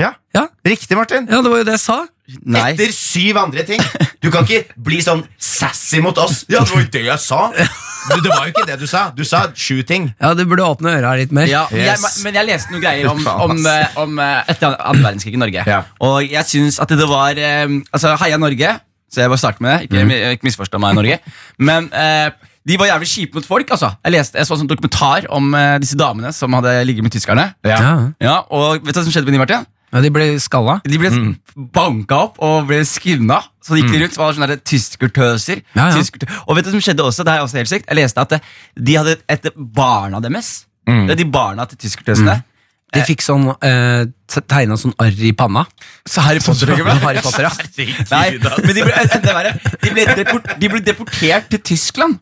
[0.00, 0.14] Ja.
[0.36, 0.46] Ja.
[0.64, 1.26] Riktig, Martin.
[1.28, 1.98] Ja, det var jo det jeg sa
[2.44, 2.72] Nei.
[2.74, 3.80] Etter syv andre ting.
[4.22, 6.44] Du kan ikke bli sånn sassy mot oss.
[6.52, 7.40] Ja, det var jo det jeg sa.
[7.54, 9.02] Du, det var jo ikke det du sa.
[9.16, 10.10] Du sa sju ting.
[10.20, 11.48] Ja, Du burde åpne øra litt mer.
[11.50, 12.04] Ja, men, Yes.
[12.04, 15.40] jeg, men jeg leste noen greier om, om, eh, om eh, etter annen verdenskrig i
[15.42, 15.64] Norge.
[15.68, 15.82] Ja.
[16.00, 18.76] Og jeg syns at det var eh, Altså, Heia Norge,
[19.10, 19.88] så jeg bare starter med det.
[19.90, 20.14] Ikke, Mm.
[20.38, 21.18] ikke misforstå meg, Norge.
[21.58, 22.30] Men eh,
[22.68, 23.70] de var jævlig kjipe mot folk.
[23.72, 27.02] altså Jeg leste, jeg så en sånn dokumentar om eh, disse damene som hadde ligget
[27.04, 27.50] med tyskerne.
[27.66, 27.80] Ja.
[28.20, 29.66] Ja, og vet du hva som skjedde med de, Martin?
[29.92, 30.80] Ja, De ble skalla.
[30.86, 31.36] De ble Mm.
[31.74, 33.40] banka opp og ble skivna.
[33.62, 35.62] Så gikk de rundt så var det sånne tyskertøser.
[35.74, 35.96] Ja, ja.
[35.98, 37.24] Tysker Og vet du hva som skjedde også?
[37.26, 38.40] Det er også helt sykt Jeg leste at eh,
[38.78, 40.66] de hadde et barna deres.
[40.88, 41.06] Mm.
[41.08, 42.42] Det er de barna til tyskertøsene.
[42.90, 44.06] De fikk sånn eh,
[44.50, 45.62] tegna sånn arr i panna.
[46.08, 47.52] Så Harry Potter, så, Harry Potter, ja.
[48.14, 49.52] Nei, men de ble, enda verre.
[49.82, 52.18] De ble, deport, de ble deportert til Tyskland.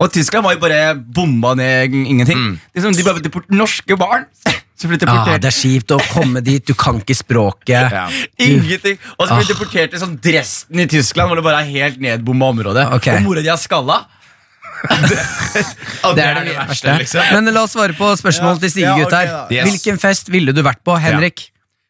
[0.00, 2.58] Og Tyskland var jo bare bomba ned ingenting.
[2.76, 4.24] Liksom, de ble deport, norske barn
[4.76, 5.40] som ble Ja, deportert.
[5.42, 7.90] det er kjipt å komme dit, du kan ikke språket.
[7.92, 8.08] Ja.
[8.38, 8.98] Ingenting.
[9.18, 9.54] Og så blir de Ah.
[9.54, 12.84] deportert til sånn Dresden i Tyskland, hvor det bare er helt nedbomba område.
[12.98, 13.16] Okay.
[13.16, 14.04] Og mora di er skalla.
[16.04, 16.96] Og Det er det verste.
[17.00, 17.22] liksom.
[17.32, 19.26] Men la oss svare på spørsmål til Stige, Ja, ok, gutter.
[19.26, 19.46] da.
[19.50, 19.68] Yes.
[19.70, 21.46] Hvilken fest ville du vært på, Henrik?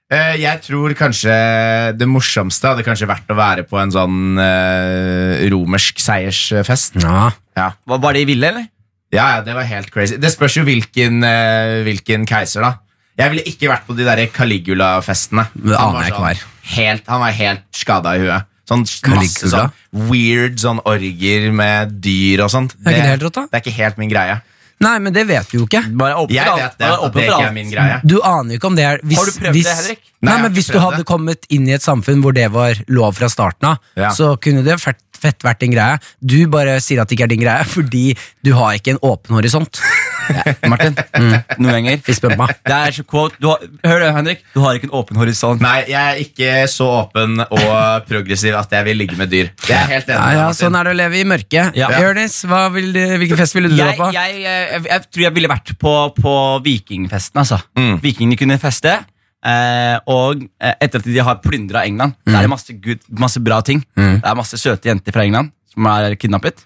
[0.06, 1.34] Uh, jeg tror kanskje
[1.98, 7.00] det morsomste hadde kanskje vært å være på en sånn uh, romersk seiersfest.
[7.02, 7.32] Ja.
[7.58, 7.72] Ja.
[7.90, 8.68] Var, var det i ville, eller?
[9.12, 10.16] Ja, ja, det var helt crazy.
[10.18, 12.72] Det spørs jo hvilken, eh, hvilken keiser, da.
[13.16, 15.46] Jeg ville ikke vært på de der Caligula-festene.
[15.54, 16.42] Det aner jeg ikke sånn hva er.
[16.76, 18.44] Helt, han var helt skada i huet.
[18.66, 19.62] Sånn masse Caligula?
[19.94, 22.74] sånn weird sånn orger med dyr og sånt.
[22.84, 23.46] Er ikke det helt rått, da?
[23.52, 24.40] det er ikke helt min greie.
[24.84, 25.80] Nei, men det vet du jo ikke.
[25.96, 26.60] Bare åpen Jeg for alt.
[26.60, 27.46] vet det, Bare at åpen det for ikke alt.
[27.48, 27.94] er min greie.
[28.04, 30.02] Du aner jo ikke om det er hvis, Har du prøvd hvis, det, Henrik?
[30.02, 31.06] Nei, Nei, jeg har men ikke Hvis du prøvd hadde det.
[31.08, 34.10] kommet inn i et samfunn hvor det var lov fra starten av, Ja.
[34.12, 35.98] så kunne det fett, fett vært din greie.
[36.20, 38.06] Du bare sier at det ikke er din greie fordi
[38.46, 39.80] du har ikke en åpen horisont.
[40.66, 40.96] Martin,
[41.62, 42.00] noen ganger.
[42.02, 44.40] Det er så quote du har, Hør det, Henrik.
[44.54, 45.62] Du har ikke en åpen horisont.
[45.62, 49.52] Nei, jeg er ikke så åpen og progressiv at jeg vil ligge med dyr.
[49.66, 51.76] Det er helt enig Ja, ja, sånn er det å leve i mørket.
[51.78, 51.90] Ja.
[52.02, 54.10] Jonis, hvilken fest ville du Jeg, dra på?
[54.16, 56.34] jeg, jeg, jeg tror jeg ville vært på, på
[56.66, 57.42] vikingfesten.
[57.44, 57.60] Altså.
[57.78, 58.00] Mm.
[58.02, 58.98] Vikingene kunne feste.
[59.46, 63.60] Eh, og eh, etter at de har plyndra England, Det er masse, good, masse bra
[63.62, 63.84] ting.
[63.94, 66.64] Det er masse søte jenter fra England som er kidnappet.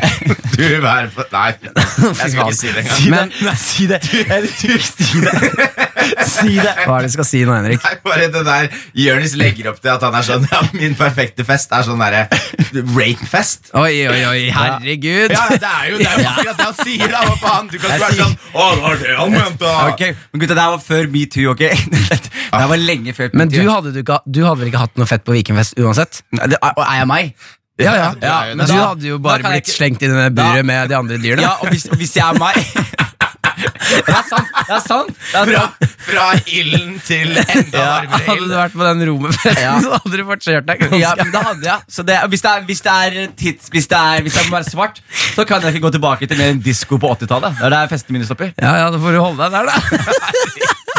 [0.52, 1.50] Du vær på Nei,
[2.20, 3.30] jeg skal ikke si det engang.
[3.40, 3.98] Men si det!
[4.04, 5.32] si det!
[6.28, 6.74] si det!
[6.84, 7.80] hva er det du skal si nå, Henrik?
[7.86, 8.68] Nei, bare det der
[9.04, 12.26] Jonis legger opp til at han er sånn ja, Min perfekte fest er sånn derre
[12.72, 13.72] rapefest.
[13.78, 15.32] Oi, oi, oi, herregud.
[15.32, 17.22] Ja, det er jo det er jo akkurat det han sier, da!
[17.28, 17.70] Hva faen?
[17.72, 19.72] Du kan ikke være sånn Å, det var det han mente!
[19.92, 21.48] Ok, men gutta, Det her var før metoo.
[21.54, 21.64] ok?
[22.52, 23.72] Det her var lenge før Men du metoo.
[23.78, 26.22] hadde, du, ikke, du hadde vel ikke hatt noe fett på Vikingfest uansett?
[26.36, 27.34] Nei, det er, og er jeg meg?
[27.80, 28.08] Ja, ja.
[28.20, 30.96] Ja, Men du hadde jo bare blitt ikke- slengt inn i denne buret med de
[30.96, 31.42] andre dyrene.
[31.42, 32.54] Ja, og hvis, hvis jeg er meg
[33.62, 34.48] Det er sant!
[34.66, 35.96] Det er sant, det er Fra, sant.
[36.06, 39.72] fra ilden til enda varmere Hadde du vært på den romerfesten, Ja.
[39.82, 41.80] så hadde du fortsatt kjørt deg ganske Ja, men det hadde jeg.
[41.96, 44.56] Så det, hvis, det er, hvis, det er tids, hvis, det er, hvis det må
[44.56, 45.02] være svart,
[45.34, 47.58] så kan jeg ikke gå tilbake til mer enn disko på 80-tallet.
[47.60, 48.52] Det er der festene mine stopper.
[48.62, 49.76] Ja, ja, da får du holde deg der, da.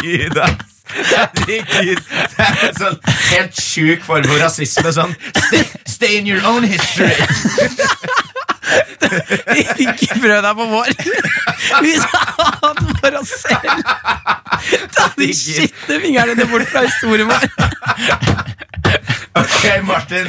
[0.03, 0.69] Herregud, ass.
[0.93, 2.01] Herregud.
[2.37, 2.97] Det er en sånn
[3.31, 4.91] helt sjuk form for rasisme.
[4.93, 5.13] Sånn
[5.47, 5.63] stay,
[6.03, 7.07] stay in your own history.
[9.83, 10.89] Ikke prøv deg på vår.
[11.85, 12.21] Vi sa
[12.63, 13.83] han for oss selv.
[14.95, 17.43] Ta de skitne fingrene dine bort fra historien vår.
[19.33, 20.27] Ok, Martin.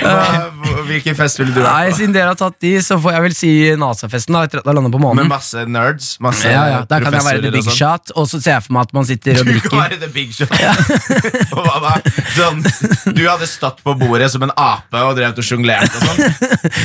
[0.00, 0.50] Hva,
[0.88, 1.96] hvilken fest ville du Nei, vært på?
[2.00, 4.34] Siden dere har tatt de, så får jeg vel si NASA-festen.
[4.34, 6.08] da, etter at jeg landet på Med masse nerds?
[6.24, 7.78] Masse Ja, ja, Der kan jeg være the big og sånn.
[7.78, 9.78] shot, og så ser jeg for meg at man sitter og Du kan drikker.
[9.78, 10.50] være the big shot.
[11.56, 11.92] Og hva da?
[12.34, 12.60] Sånn,
[13.14, 16.20] du hadde stått på bordet som en ape og drevet og sjonglert og sånn.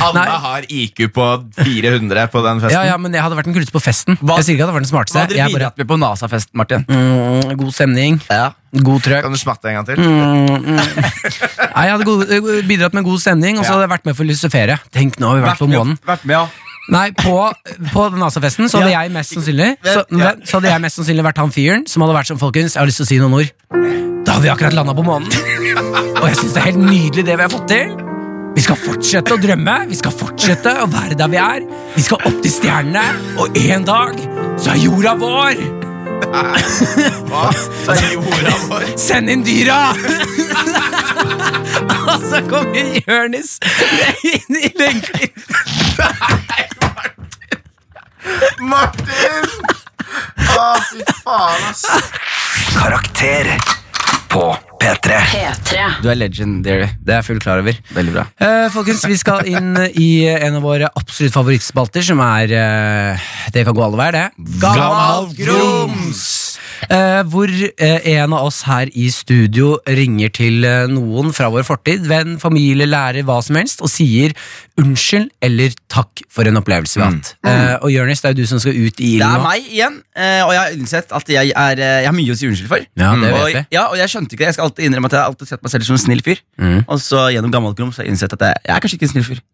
[0.06, 0.38] Alle Nei.
[0.46, 1.26] har IQ på
[1.62, 2.76] 400 på den festen.
[2.78, 4.18] Ja, ja, men jeg hadde vært den kuleste på festen.
[4.22, 5.18] Hva- Jeg sier ikke at det var den Hva smarteste.
[5.22, 6.86] hadde dere Jeg bare, bidratt med på NASA-festen, Martin?
[6.86, 8.52] mm, god stemning, Ja.
[8.76, 9.22] god trøkk.
[9.26, 9.96] Kan du smatte en gang til?
[9.96, 11.55] Mm, mm.
[11.56, 14.24] Nei, jeg hadde god, bidratt med god stemning, og så hadde jeg vært med for
[14.24, 14.78] å filosofere.
[14.92, 15.98] Tenk, nå har vi vært på månen.
[16.06, 16.46] Vært med, ja.
[16.88, 17.32] Nei, på,
[17.92, 18.78] på NASA-festen så
[19.82, 19.94] Ja.
[19.96, 20.32] så, Ja.
[20.46, 22.74] så hadde jeg mest sannsynlig vært han fyren som hadde vært som folkens.
[22.76, 23.50] Jeg har lyst til å si noen ord.
[24.24, 25.26] Da hadde vi akkurat landa på månen.
[26.20, 27.96] Og jeg syns det er helt nydelig det vi har fått til.
[28.56, 31.66] Vi skal fortsette å drømme, vi skal fortsette å være der vi er.
[31.96, 33.02] Vi skal opp til stjernene,
[33.42, 34.14] og en dag
[34.56, 35.85] så er jorda vår.
[37.28, 37.50] Hva?
[37.86, 38.84] Ta i jorda vår.
[39.00, 39.92] Send inn dyra!
[42.06, 43.56] Og så kommer Jonis
[44.24, 45.30] inn i lenken.
[48.60, 49.50] Martin!
[50.56, 51.84] Å, fy faen, ass.
[52.76, 53.56] Karakter
[55.26, 55.56] P3.
[55.66, 55.86] P3.
[56.02, 56.88] Du er legendary.
[57.02, 57.76] Det er jeg fullt klar over.
[57.96, 58.24] Veldig bra.
[58.42, 63.66] Eh, folkens, vi skal inn i en av våre absolutt favorittspalter, som er eh, Det
[63.66, 64.26] kan gå alle veier, det.
[64.62, 66.26] Gammalt grums!
[66.90, 71.66] Eh, hvor eh, en av oss her i studio ringer til eh, noen fra vår
[71.66, 74.34] fortid, venn, familie, lærer, hva som helst, og sier
[74.80, 77.32] unnskyld eller takk for en opplevelse vi har hatt.
[77.46, 79.48] Eh, og Jonis, det er jo du som skal ut i Det ilden er nå.
[79.48, 82.38] meg igjen, eh, og jeg har innsett at jeg, er, eh, jeg har mye å
[82.38, 82.86] si unnskyld for.
[83.00, 83.64] Ja, det og, vet vi.
[83.76, 84.50] Ja, og jeg skjønte ikke det.
[84.52, 86.42] Jeg skal alltid innrømme at jeg har alltid sett meg selv som en snill fyr.
[86.60, 86.78] Mm.
[86.86, 89.14] Og så gjennom gammelt grums har jeg innsett at jeg, jeg er kanskje ikke en
[89.16, 89.44] snill fyr.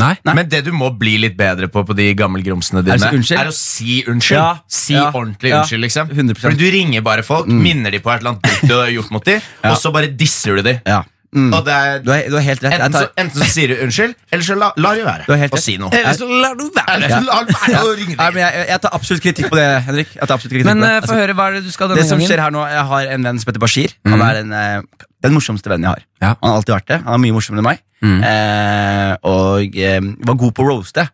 [0.00, 0.14] Nei?
[0.24, 0.34] Nei.
[0.38, 3.36] Men det du må bli litt bedre på på de gammelgrumsene Er dine, å si
[3.36, 4.38] er å si unnskyld.
[4.38, 5.60] Ja, Si ja, ordentlig ja.
[5.60, 6.08] unnskyld, liksom.
[6.16, 6.40] 100%.
[6.46, 9.24] Fordi du ringer bare folk, minner de på et eller annet du har gjort mot
[9.28, 10.80] dem, og så bare disser du dem.
[10.88, 11.02] Ja.
[11.32, 11.48] Mm.
[11.56, 12.74] Og det er Du, er, du er helt rett.
[12.76, 15.32] Enten, Enten så, enten så sier du unnskyld, eller så la, lar du være Du
[15.32, 15.88] å si noe.
[15.96, 16.98] Eller så lar du være.
[17.08, 17.20] ja.
[17.20, 20.10] så lar du være å ringe men jeg, jeg tar absolutt kritikk på det, Henrik.
[20.12, 20.90] Jeg tar absolutt kritikk Men på det.
[20.90, 22.66] eh, Altså, få høre, hva er det du skal denne det som skjer her nå,
[22.68, 23.96] Jeg har en venn som heter Bashir.
[24.12, 26.04] Han er en, eh, den morsomste vennen jeg har.
[26.20, 26.34] Ja.
[26.42, 27.00] Han har alltid vært det.
[27.08, 27.80] Han er mye morsommere enn meg.
[28.02, 28.20] Mm.
[28.26, 31.04] Eh, og eh, var god på å roaste.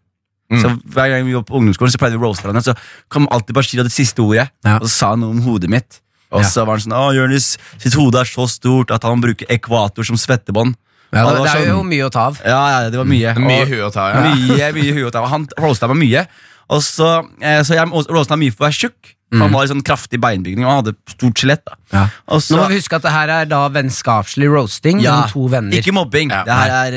[0.48, 0.61] Mm.
[0.62, 2.62] Så Hver gang vi var på ungdomsskolen, Så pleide vi å roaste hverandre.
[2.64, 2.74] Så
[3.12, 4.77] kom alltid Bashir og det siste ordet, Ja.
[4.79, 6.01] og så sa han noe om hodet mitt.
[6.33, 6.48] Og Ja.
[6.48, 10.05] så var han sånn Å, Jonis sitt hode er så stort at han bruker ekvator
[10.05, 10.74] som svettebånd.
[11.12, 12.40] Ja, det, det det er jo sånn- mye å ta av.
[12.44, 13.35] Ja, ja, det var mye.
[13.37, 14.35] Mye Og- hue å ta, ja.
[14.35, 15.29] mye, mye huet av.
[15.29, 16.27] Han roasta meg mye.
[16.68, 19.14] Og så, eh, så jeg roasta mye for å være tjukk.
[19.36, 21.68] Han var i sånn kraftig beinbygning og han hadde stort skjelett.
[21.92, 22.06] Ja.
[22.28, 25.76] Nå må vi huske at det her er da vennskapslig roasting ja, mellom to venner.
[25.76, 26.32] Ikke mobbing.
[26.32, 26.96] Ja, det her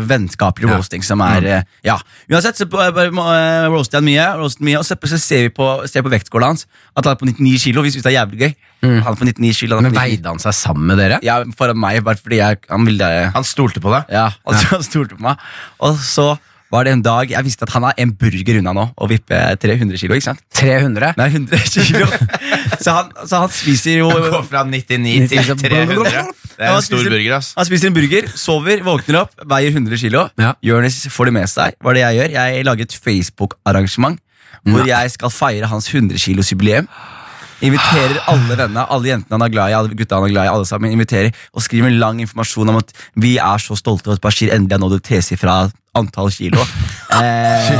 [0.00, 0.76] uh, vennskapelig Ja.
[0.76, 1.96] roasting som er uh, Ja.
[2.28, 5.54] Uansett så bare, bare, uh, roaster han mye, roaster mye og så, så ser vi
[5.56, 7.84] på, ser på vektskåla hans at han er på 99 kilo.
[7.86, 8.54] Vi synes det er jævlig gøy.
[8.84, 9.80] Han er på 99 kilo.
[9.84, 11.20] Men veide han seg sammen med dere?
[11.24, 14.12] Ja, foran meg, bare fordi jeg, han ville Han stolte på deg.
[14.12, 15.40] Ja, altså, han stolte på meg.
[15.84, 16.34] Og så
[16.70, 19.38] var det en dag Jeg visste at han er en burger unna nå å vippe
[19.62, 20.14] 300 kilo.
[20.14, 20.42] ikke sant?
[20.54, 21.14] 300?
[21.18, 22.06] Nei, 100 kilo.
[22.80, 26.30] så, han, så han spiser jo Gå fra 99 til 300.
[26.60, 27.52] Det er en stor spiser- burger, ass.
[27.56, 30.26] Han spiser en burger, sover, våkner opp, veier 100 kilo.
[30.38, 30.52] Ja.
[30.62, 31.78] Jonis får det med seg.
[31.80, 32.34] Hva er det jeg gjør?
[32.36, 34.20] Jeg lager et Facebook-arrangement
[34.68, 36.84] hvor jeg skal feire hans 100 kilos jubileum.
[37.60, 40.52] Inviterer alle vennene, alle jentene han er glad i, alle gutta han er glad i,
[40.54, 40.92] alle sammen.
[40.94, 44.78] Inviterer og skriver lang informasjon om at vi er så stolte av at Bashir endelig
[44.78, 45.58] har nådd et tesifra
[45.98, 46.64] antall kilo.
[47.10, 47.72] Eh,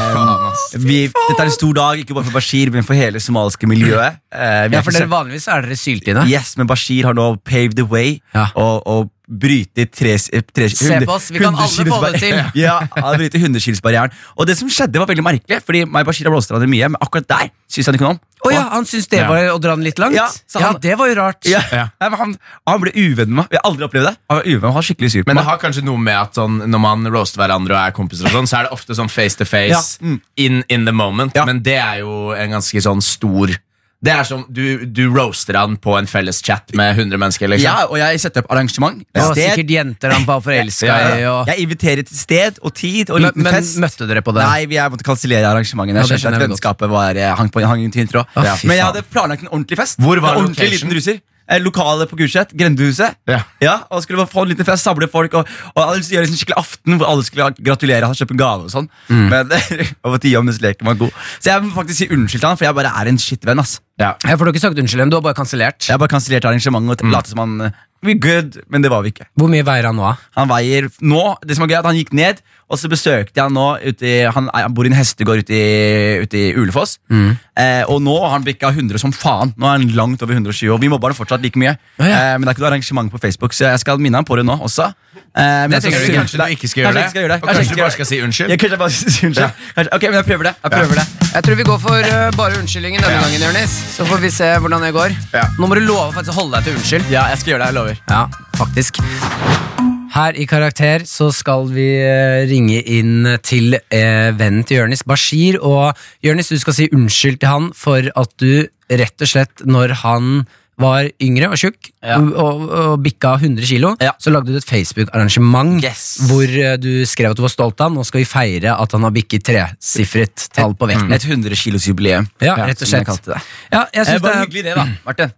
[0.82, 4.18] vi, dette er en stor dag, ikke bare for Bashir, men for hele somaliske miljøet.
[4.34, 6.24] Eh, Ja, for dere Vanligvis er dere syltynne.
[6.28, 8.48] Yes, men Bashir har nå paved the way Ja.
[8.58, 12.40] og, og bryter tre, tre, Se på oss, vi kan alle få det til.
[12.58, 14.10] Ja, han bryter 100-kilosbarrieren.
[14.36, 16.88] Og det som skjedde, var veldig merkelig, Fordi meg og Bashir har blåst hverandre mye,
[16.90, 18.20] men akkurat der syns han ikke noe om.
[18.40, 19.28] Å ja, han syntes det Ja.
[19.28, 20.16] var å dra den litt langt?
[20.16, 21.44] Ja, Ja, så han- det var jo rart.
[21.44, 21.60] Ja.
[21.70, 21.88] Ja.
[22.00, 23.48] Nei, men han, han ble uvenn med meg.
[23.52, 24.16] Vi har aldri opplevd det.
[24.30, 26.34] Han var uvenn han var skikkelig sur på Men det har kanskje noe med at
[26.34, 29.10] sånn, når man roaster hverandre og er kompiser, og sånn, så er det ofte sånn
[29.12, 30.06] face to face, Ja.
[30.06, 30.20] Mm.
[30.36, 31.32] in, in the moment.
[31.36, 31.44] Ja.
[31.44, 33.52] Men det er jo en ganske sånn stor
[34.02, 37.50] Det er som du, du roaster han på en felles chat med 100 mennesker.
[37.52, 39.02] liksom Ja, og jeg setter opp arrangement.
[39.12, 39.50] Det var Sted.
[39.52, 41.24] sikkert jenter han var forelska Ja, i.
[41.28, 41.50] Og...
[41.52, 43.76] Jeg inviterer til sted og tid og Men, liten men fest.
[43.84, 44.46] møtte dere på det?
[44.48, 46.00] Nei, vi er måtte kansellere arrangementene.
[46.00, 46.56] Ja, Jeg skjønte skjønner at jeg godt.
[46.56, 48.24] vennskapet var, eh, hang på hang i en tynn tråd.
[48.40, 48.94] Ja, fy Men jeg faen.
[48.94, 50.00] hadde planlagt en ordentlig fest.
[50.00, 50.88] Hvor var en ordentlig location?
[50.88, 51.20] liten ruser.
[51.50, 52.54] Eh, Lokale på Gulset.
[52.54, 53.18] Grendehuset.
[53.28, 53.42] Ja.
[53.62, 53.76] ja.
[53.90, 55.34] og skulle få en liten fest, samle folk.
[55.34, 58.42] Og, og alle skulle gjøre en skikkelig aften hvor alle skulle gratulere han, kjøpe en
[58.42, 58.88] gave og sånn.
[59.10, 59.26] Mm.
[59.32, 59.54] Men
[60.06, 61.20] over tida om leken var god.
[61.38, 63.62] Så jeg må faktisk si unnskyld til han, for jeg bare er en skittvenn.
[63.62, 63.80] ass.
[64.00, 64.14] Ja.
[64.24, 65.84] Jeg får du ikke sagt unnskyld men du har bare kansellert.
[65.86, 69.02] Jeg har bare kansellert arrangementet og lot som han eh, We good, men det var
[69.04, 69.26] vi ikke.
[69.36, 70.14] Hvor mye veier han nå?
[70.38, 73.42] Han veier nå, det som er gøy at han gikk ned, og så besøkte jeg
[73.42, 76.98] han nå ute i, han, han bor i en hestegård ute i, ute i Ulefoss.
[77.10, 77.32] Mm.
[77.58, 79.50] Eh, og nå har han bikka 100 som faen.
[79.58, 81.74] Nå er han langt over 120, og vi mobber han fortsatt like mye.
[81.98, 82.14] Oh, ja.
[82.14, 84.38] Eh, men det er ikke noe arrangement på Facebook, så jeg skal minne han på
[84.38, 84.92] det nå også.
[85.10, 87.04] Eh, men jeg tenker du Kanskje du ikke skal gjøre det?
[87.10, 87.40] skal gjøre det.
[87.42, 88.54] Og Kanskje kanskje du bare skal si unnskyld?
[88.54, 89.66] Jeg kanskje jeg bare skal si unnskyld.
[89.74, 90.54] Kanskje, ok, men jeg prøver det.
[90.62, 91.06] Jeg prøver det.
[91.34, 93.76] Jeg tror vi går for uh, bare unnskyldningen denne gangen, Jonis.
[93.96, 95.18] Så får vi se hvordan det går.
[95.34, 95.44] Ja.
[95.58, 97.12] Nå må du love faktisk å holde deg til unnskyld.
[97.14, 97.70] Ja, jeg skal gjøre det.
[97.74, 98.02] Jeg lover.
[98.10, 98.24] Ja,
[98.58, 99.79] faktisk.
[100.10, 105.60] Her i Karakter så skal vi eh, ringe inn til eh, vennen til Jørnis, Bashir.
[105.62, 105.94] Og
[106.26, 110.40] Jørnis, du skal si unnskyld til han for at du rett og slett, når han
[110.80, 112.16] var yngre og tjukk Ja.
[112.16, 114.14] og, og, og bikka 100 kilo, Ja.
[114.18, 116.06] så lagde du et Facebook-arrangement Yes.
[116.30, 117.98] hvor eh, du skrev at du var stolt av han.
[118.00, 121.12] Nå skal vi feire at han har bikket tresifret tall på vekten.
[121.14, 122.26] Et 100 kilos jubileum.
[122.42, 123.28] Ja, rett og jeg slett.
[123.28, 123.38] det.
[123.70, 124.86] Ja, jeg Eh, synes det er hyggelig det, da.
[125.06, 125.36] Martin.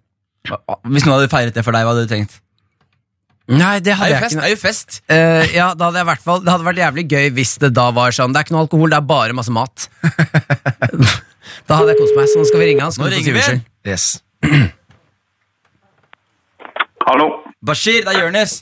[0.94, 2.38] Hvis noen hadde feiret det for deg, hva hadde du tenkt?
[3.50, 4.34] Nei, det hadde jeg fest.
[4.34, 4.42] ikke.
[4.42, 4.98] Det er jo fest.
[5.10, 8.14] Uh, ja, da hadde jeg fall Det hadde vært jævlig gøy hvis det da var
[8.14, 9.88] sånn Det er ikke noe alkohol, det er bare masse mat.
[11.66, 12.30] da hadde jeg kost meg.
[12.30, 12.94] Så nå skal vi ringe han.
[12.94, 13.58] Skal Nå ringer vi.
[13.90, 14.22] Yes.
[17.08, 17.26] Hallo.
[17.66, 18.60] Bashir, det er Jonis.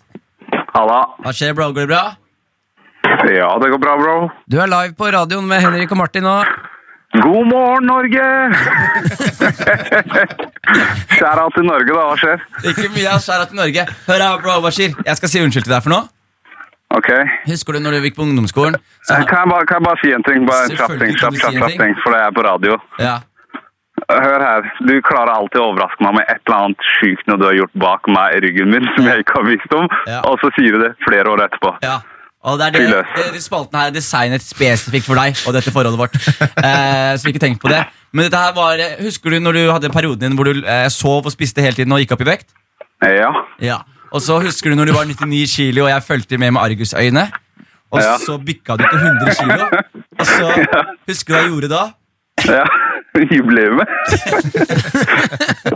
[0.75, 1.03] Halla.
[1.21, 1.71] Hva skjer, bro?
[1.77, 2.03] Går det bra?
[3.31, 4.17] Ja, det går bra, bro.
[4.51, 6.37] Du er live på radioen med Henrik og Martin nå.
[7.11, 8.21] God morgen, Norge!
[11.17, 12.03] Skjæra til Norge, da.
[12.07, 12.43] Hva skjer?
[12.71, 13.87] Ikke mye av skjæra til Norge.
[14.07, 14.95] Hør her, bro, Bashir.
[15.09, 16.07] Jeg skal si unnskyld til deg for noe.
[16.95, 17.11] Ok.
[17.49, 18.79] Husker du når du gikk på ungdomsskolen?
[19.07, 20.47] Så, Kan jeg, bare, kan jeg bare si en ting?
[20.47, 21.19] Bare en kjapp ting.
[21.19, 21.99] Kjapp, kjapp, kjapp ting.
[22.05, 22.79] for det er på radio.
[23.03, 23.17] ja.
[24.11, 24.65] hør her.
[24.89, 27.75] Du klarer alltid å overraske meg med et eller annet sykt noe du har gjort
[27.79, 30.19] bak meg i ryggen min som jeg ikke har visst om, Ja.
[30.27, 31.71] og så sier du det flere år etterpå.
[31.85, 32.01] Ja.
[32.45, 32.83] Og det er det,
[33.17, 36.15] det, det spalten her er designet spesifikt for deg og dette forholdet vårt.
[36.71, 37.83] Eh, så ikke tenk på det.
[38.13, 40.87] Men dette her var eh, Husker du når du hadde perioden din hvor du eh,
[40.93, 42.49] sov og spiste hele tiden og gikk opp i vekt?
[43.05, 43.31] Ja.
[43.61, 43.79] Ja.
[44.13, 47.27] Og så husker du når du var 99 kilo og jeg fulgte med med argusøyne.
[47.91, 48.17] Og Ja.
[48.23, 49.67] så bykka du til 100 kilo.
[50.21, 50.51] Og så
[51.11, 51.83] Husker du hva jeg gjorde da?
[52.49, 52.65] ja.
[53.35, 53.89] Jubileumet.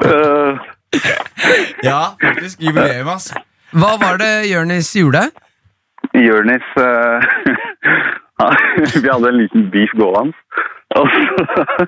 [0.04, 0.54] uh,
[1.88, 3.40] Ja, faktisk jubileum, altså.
[3.74, 5.24] Hva var det Jonis gjorde?
[6.14, 7.24] Jørnis uh,
[9.02, 10.34] Vi hadde en liten beef gående.
[10.94, 11.86] Og så,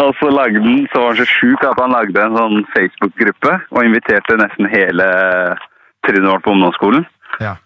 [0.00, 3.56] og så lagde han, så var han så sjuk at han lagde en sånn Facebook-gruppe
[3.74, 5.08] og inviterte nesten hele
[6.06, 7.04] trinnet vårt på ungdomsskolen.
[7.42, 7.56] Ja.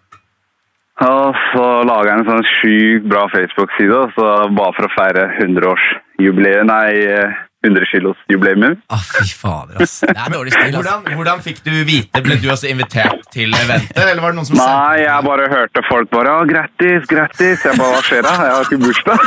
[1.05, 5.25] Og så laga han en sånn sjukt bra Facebook-side, og så bare for å feire
[5.43, 9.97] 100-årsjubileet, nei, eh, 100-kilosjubileet Ah, fy fader, ass.
[10.05, 10.77] Det er dårlig stil, ass.
[10.77, 12.23] Hvordan, hvordan fikk du vite?
[12.25, 13.99] Ble du også invitert til eventet?
[14.05, 17.65] Eller var det noen som Nei, jeg bare hørte folk bare «Å, 'Grattis, grattis'.
[17.67, 18.33] Jeg bare 'Hva skjer da?
[18.45, 19.23] Jeg har ikke bursdag'.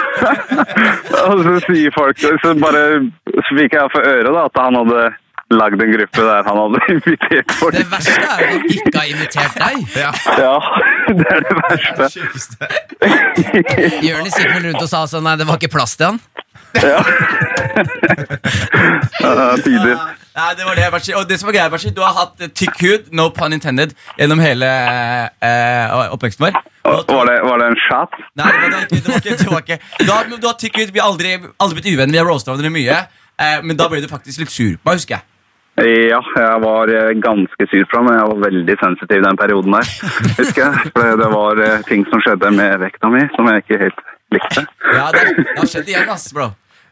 [1.28, 2.84] og så sier folk Så bare
[3.48, 5.08] Så fikk jeg for øre da at han hadde
[5.58, 7.76] lagd en gruppe der han hadde invitert folk.
[7.78, 9.76] Det verste er at han ikke har invitert deg.
[9.96, 10.56] Ja, Ja,
[11.20, 12.68] det er det verste.
[14.04, 16.20] Jonis gikk vel rundt og sa sånn Nei, det var ikke plass til han.
[16.84, 17.02] Ja.
[19.22, 19.98] Ja, Tider.
[20.38, 21.14] Nei, det var det, Bashi.
[21.18, 23.96] Og det som var greia, Bashi, du har hatt eh, tykk hud, no pun intended,
[24.20, 24.68] gjennom hele
[25.42, 26.60] eh, oppveksten vår.
[26.88, 28.14] Og- Var det, var det en chat?
[28.40, 29.80] Nei, det var ikke, det var ikke, det var ikke.
[30.06, 32.54] Du, har, du har tykk hud, vi har aldri, aldri blitt uvenner, vi har roasta
[32.54, 33.00] hverandre mye.
[33.42, 35.26] Eh, men da ble du faktisk litt sur på meg, husker jeg.
[35.78, 38.08] Ja, jeg var eh, ganske sur fra ham.
[38.14, 39.90] jeg var veldig sensitiv den perioden der.
[40.40, 40.94] Husker jeg.
[40.96, 44.00] For det var eh, ting som skjedde med vekta mi som jeg ikke helt
[44.38, 44.64] likte.
[44.94, 46.48] Ja, det, det har skjedd igjen, ass, bro.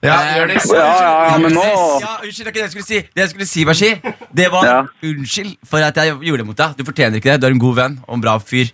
[0.06, 0.70] Ja, Eh, Jonis.
[0.72, 1.66] Ja, ja, ja, men nå
[2.02, 3.02] Ja, unnskyld, det er ikke det jeg skulle si.
[3.16, 3.92] Det jeg skulle si, Bashi,
[4.36, 4.80] det var Ja.
[5.04, 6.78] unnskyld for at jeg gjorde det mot deg.
[6.78, 7.42] Du fortjener ikke det.
[7.42, 8.72] Du er en god venn og en bra fyr.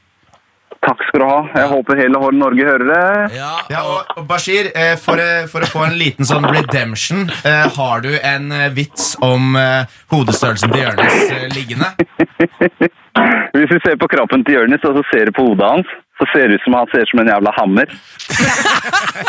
[0.81, 1.41] Takk skal du ha.
[1.53, 3.35] Jeg håper hele Hår Norge hører det.
[3.37, 7.29] Ja, Ja, og, og Bashir, eh, for, eh, for å få en liten sånn redemption,
[7.45, 11.91] eh, har du en eh, vits om eh, hodestørrelsen til Jonis eh, liggende?
[13.53, 15.89] Hvis du ser på kroppen til Jonis og så ser du på hodet hans,
[16.21, 17.89] så ser det ut som han ser ut som en jævla hammer.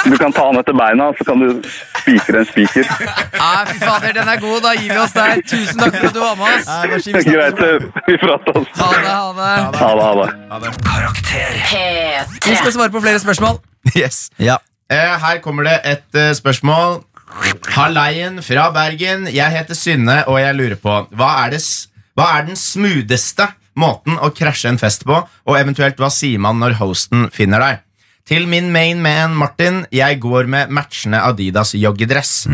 [0.02, 1.48] Du kan ta han etter beina, så kan du
[2.00, 2.86] spikre en spiker.
[3.36, 4.58] Nei, fy fader, den er god.
[4.64, 5.42] Da gir vi oss der.
[5.46, 6.66] Tusen takk for at du var med oss.
[6.68, 7.28] Nei, vi snakkes.
[7.28, 8.70] Greit, eh, vi prater oss.
[8.80, 9.52] Ha det, ha det.
[9.78, 10.72] Ha det, ha det.
[10.88, 12.34] Karakter.
[12.48, 13.60] Vi skal svare på flere spørsmål.
[13.96, 14.24] Yes.
[14.42, 14.58] Ja.
[14.90, 17.00] Eh, her kommer det et eh, spørsmål.
[17.76, 19.28] Halleien fra Bergen.
[19.32, 23.46] Jeg heter Synne, og jeg lurer på hva er, det, s- hva er den smootheste
[23.78, 27.82] måten å krasje en fest på, og eventuelt hva sier man når hosten finner deg?
[28.28, 32.44] Til min main man Martin, jeg går med matchende Adidas joggedress.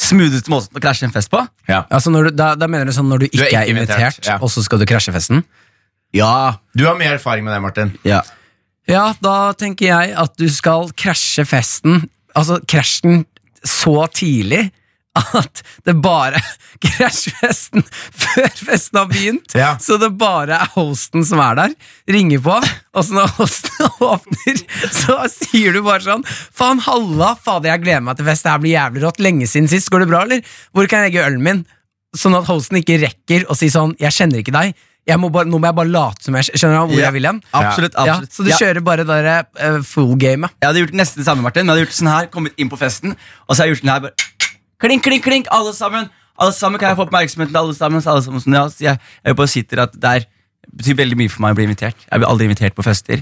[0.00, 1.42] Smootheste måten å krasje en fest på?
[1.68, 4.00] Altså når du, da, da mener du sånn når du ikke er er, ikke invitert,
[4.00, 4.38] invitert, ja.
[4.40, 5.44] og så skal du krasje festen?
[6.16, 6.56] Ja.
[6.72, 7.96] Du har mye erfaring med det, Martin.
[8.08, 8.22] ja.
[8.88, 13.24] Ja, da tenker jeg at du skal krasje festen Altså krasjen
[13.66, 14.70] så tidlig
[15.18, 16.38] at det bare
[16.80, 19.54] Krasjfesten før festen har begynt.
[19.58, 19.72] Ja.
[19.82, 21.74] Så det bare er hosten som er der.
[22.10, 24.62] Ringer på, og så når hosten åpner,
[24.94, 28.46] så sier du bare sånn Faen, halla, fader, jeg gleder meg til fest.
[28.46, 29.20] Det her blir jævlig rått.
[29.24, 29.90] Lenge siden sist.
[29.92, 30.54] Går det bra, eller?
[30.72, 31.66] Hvor kan jeg legge ølen min?
[32.16, 34.72] Sånn at hosten ikke rekker å si sånn Jeg kjenner ikke deg.
[35.08, 37.06] Jeg må bare, nå må jeg bare late som jeg skjønner hvor yeah.
[37.08, 37.38] jeg vil hen.
[37.56, 37.96] Absolutt.
[38.06, 40.52] Ja, så du kjører bare det der, eh, full-gamet.
[40.60, 41.64] Jeg hadde gjort nesten det samme, Martin.
[41.64, 43.94] Jeg hadde gjort sånn her, kommet inn på festen, og så har jeg gjort den
[43.94, 44.28] her bare
[44.80, 46.08] Klink, klink, klink, alle sammen!
[46.40, 48.00] Alle sammen Kan jeg få oppmerksomheten til alle sammen?
[48.08, 50.24] Alle sammen sånn, ja, så jeg, jeg bare sitter at det er,
[50.72, 52.06] betyr veldig mye for meg å bli invitert.
[52.06, 53.20] Jeg blir aldri invitert på fester.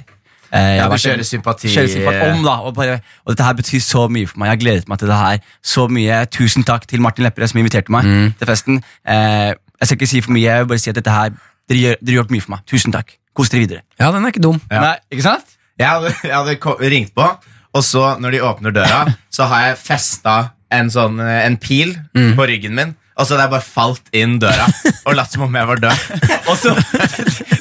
[0.52, 2.54] Eh, jeg Ja, kjører sympati- Kjører sympati om, da.
[2.68, 4.46] Og, bare, og dette her betyr så mye for meg.
[4.48, 5.40] Jeg har gledet meg til det her
[5.74, 6.20] så mye.
[6.30, 8.06] Tusen takk til Martin Lepperød som inviterte meg
[8.38, 8.78] til festen.
[9.04, 11.34] Eh, jeg skal ikke si for mye, jeg vil bare si at dette her
[11.68, 12.62] dere gjør, dere har gjort mye for meg.
[12.70, 13.16] Tusen takk.
[13.36, 13.82] Kos dere videre.
[13.98, 14.60] Ja, den er ikke dum.
[14.70, 14.80] Ja.
[14.80, 15.56] Nei, ikke sant?
[15.78, 17.26] Jeg hadde, jeg hadde ringt på,
[17.74, 20.38] og så når de åpner døra, så har jeg festa
[20.74, 22.94] en, sånn, eh, en pil på ryggen min.
[23.18, 24.68] Og så hadde jeg bare falt inn døra
[25.08, 26.04] og latt som om jeg var død.
[26.52, 26.74] Og så,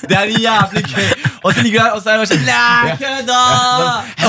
[0.06, 1.10] det er jævlig gøy.
[1.42, 3.42] Og så ligger du der, og så er jeg bare sånn Nei, kødda!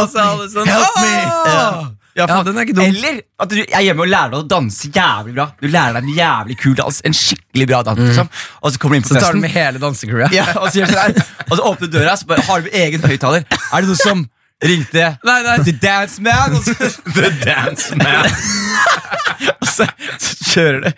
[0.01, 1.15] Og så alle sånn Help me!
[1.29, 1.87] «Åh!»
[2.19, 2.83] Ja, den er ikke dum.
[2.89, 5.45] Eller at du er hjemme og lærer deg å danse jævlig bra.
[5.61, 6.99] Du lærer deg en jævlig kul dans.
[7.07, 8.31] En skikkelig bra dans liksom.
[8.59, 10.35] Og så kommer du inn på Så tar du med hele dansecrewet.
[10.35, 13.47] Ja, og, så sånn og så åpner døra, så bare har du egen høyttaler.
[13.47, 14.27] Er det noe som
[14.65, 15.57] ringte Nei, nei.
[15.67, 16.57] The Dance Man?
[16.59, 18.31] Og så, The Dance Man.
[19.61, 19.87] og så,
[20.19, 20.89] så kjører du.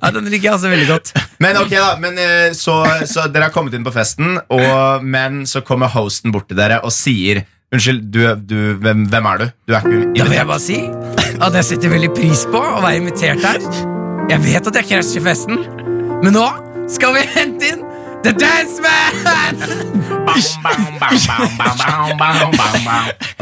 [0.00, 1.14] Ja, den liker jeg altså veldig godt.
[1.42, 2.80] Men ok da, men eh, så,
[3.10, 6.82] så dere har kommet inn på festen, og, men så kommer hosten bort til dere
[6.84, 9.46] og sier Unnskyld, du, du, hvem, hvem er du?
[9.66, 10.76] Du er ikke Da vil jeg bare si
[11.42, 13.64] at jeg setter veldig pris på å være invitert her.
[14.30, 15.64] Jeg vet at jeg krasjer festen,
[16.22, 16.44] men nå
[16.92, 17.83] skal vi hente inn
[18.24, 19.84] The Dance Man!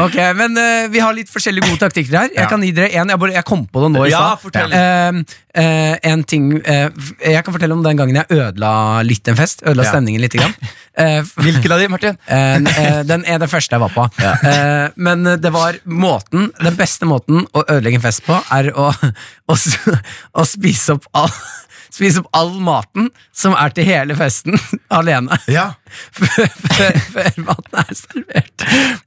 [0.02, 2.32] Ok, men uh, Vi har litt forskjellige gode taktikker her.
[2.34, 4.74] Jeg kan gi dere en, jeg, bare, jeg kom på det nå i stad.
[4.74, 5.22] uh,
[5.62, 6.88] eh, en ting eh,
[7.22, 8.72] Jeg kan fortelle om den gangen jeg ødela
[9.06, 9.62] litt en fest.
[9.62, 10.34] Ødela stemningen litt.
[10.34, 10.54] Grann.
[11.46, 12.18] Hvilken av de, Martin?
[13.10, 14.08] Den er det første jeg var på.
[15.00, 18.90] Men det var måten Den beste måten å ødelegge en fest på, er å,
[19.52, 21.32] å, å spise opp all
[21.92, 24.56] Spise opp all maten som er til hele festen,
[24.98, 25.36] alene.
[25.52, 25.72] Ja,
[26.16, 28.62] Før, før, før maten er servert.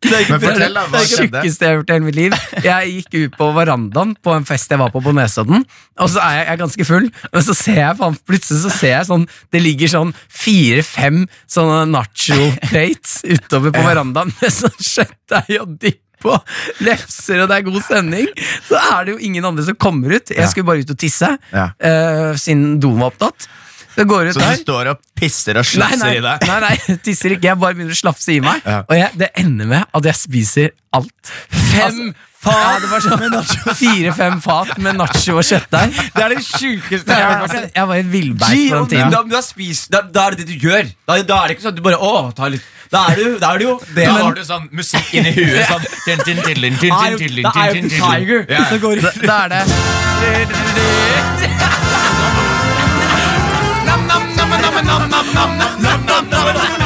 [0.06, 1.41] Men fortell da, hva det er det skjedde?
[1.48, 2.36] jeg har gjort i hele mitt liv.
[2.62, 5.65] Jeg gikk ut på verandaen på en fest jeg var på på Nesodden,
[5.98, 8.74] og så er jeg, jeg er ganske full, men så ser jeg faen, plutselig så
[8.76, 15.56] ser jeg sånn Det ligger sånn fire-fem sånne nacho-plates utover på verandaen med sånn kjøttdeig
[15.63, 18.27] og dipp og lefser, og det er god stemning.
[18.69, 20.33] Så er det jo ingen andre som kommer ut.
[20.35, 21.69] Jeg skulle bare ut og tisse, Ja.
[21.75, 23.47] uh, siden doen var opptatt.
[23.95, 26.41] Så går ut Så du står og pisser og slafser nei, i deg?
[26.49, 27.47] nei, nei, tisser ikke.
[27.53, 28.59] Jeg bare begynner å slafse i meg.
[28.67, 28.81] Ja.
[28.89, 31.31] Og jeg, det ender med at jeg spiser alt.
[31.71, 32.09] Fem
[32.45, 35.89] fat ja, det var sånn, Fire-fem fat med nacho og kjøttdeig.
[36.15, 37.71] Det er det sjukeste jeg har hørt.
[37.75, 39.12] Jeg, var et villbeist på den tiden.
[39.15, 40.86] Da, da, har spist, da, da er det det du gjør.
[41.10, 43.25] Da, da er det ikke sånn at du bare Å, ta litt Da er du,
[43.41, 44.05] da er du jo det.
[44.05, 45.65] Da har du sånn musikk inni huet.
[45.69, 47.99] Sånn tin, tin, tidlin, tin, Da tin, er jo- tidlin, da er tin, jo tin,
[47.99, 48.12] tidlin.
[48.15, 48.65] Tiger Ja.
[48.69, 49.62] som går i Da, da er det
[53.86, 54.23] Nam, nam,
[56.73, 56.85] nam.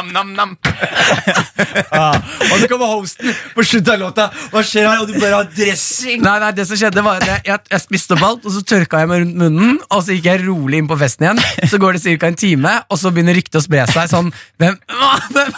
[2.50, 4.28] Og så kommer hosten på slutten av låta.
[4.52, 5.02] Hva skjer her?
[5.02, 6.22] Og du bare har dressing.
[6.24, 8.62] Nei, nei, det som skjedde var at jeg, jeg, jeg spiste opp alt, og så
[8.72, 11.42] tørka jeg meg rundt munnen, og så gikk jeg rolig inn på festen igjen.
[11.70, 12.30] Så går det ca.
[12.30, 14.76] en time, og så begynner ryktet å spre seg sånn Hvem,
[15.34, 15.52] hvem,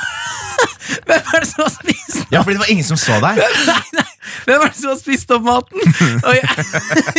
[1.08, 3.40] hvem er det som har spist Ja, fordi det var ingen som så deg.
[3.68, 4.11] Nei, nei,
[4.46, 5.80] hvem er det som har spist opp maten?
[6.26, 6.66] Og jeg,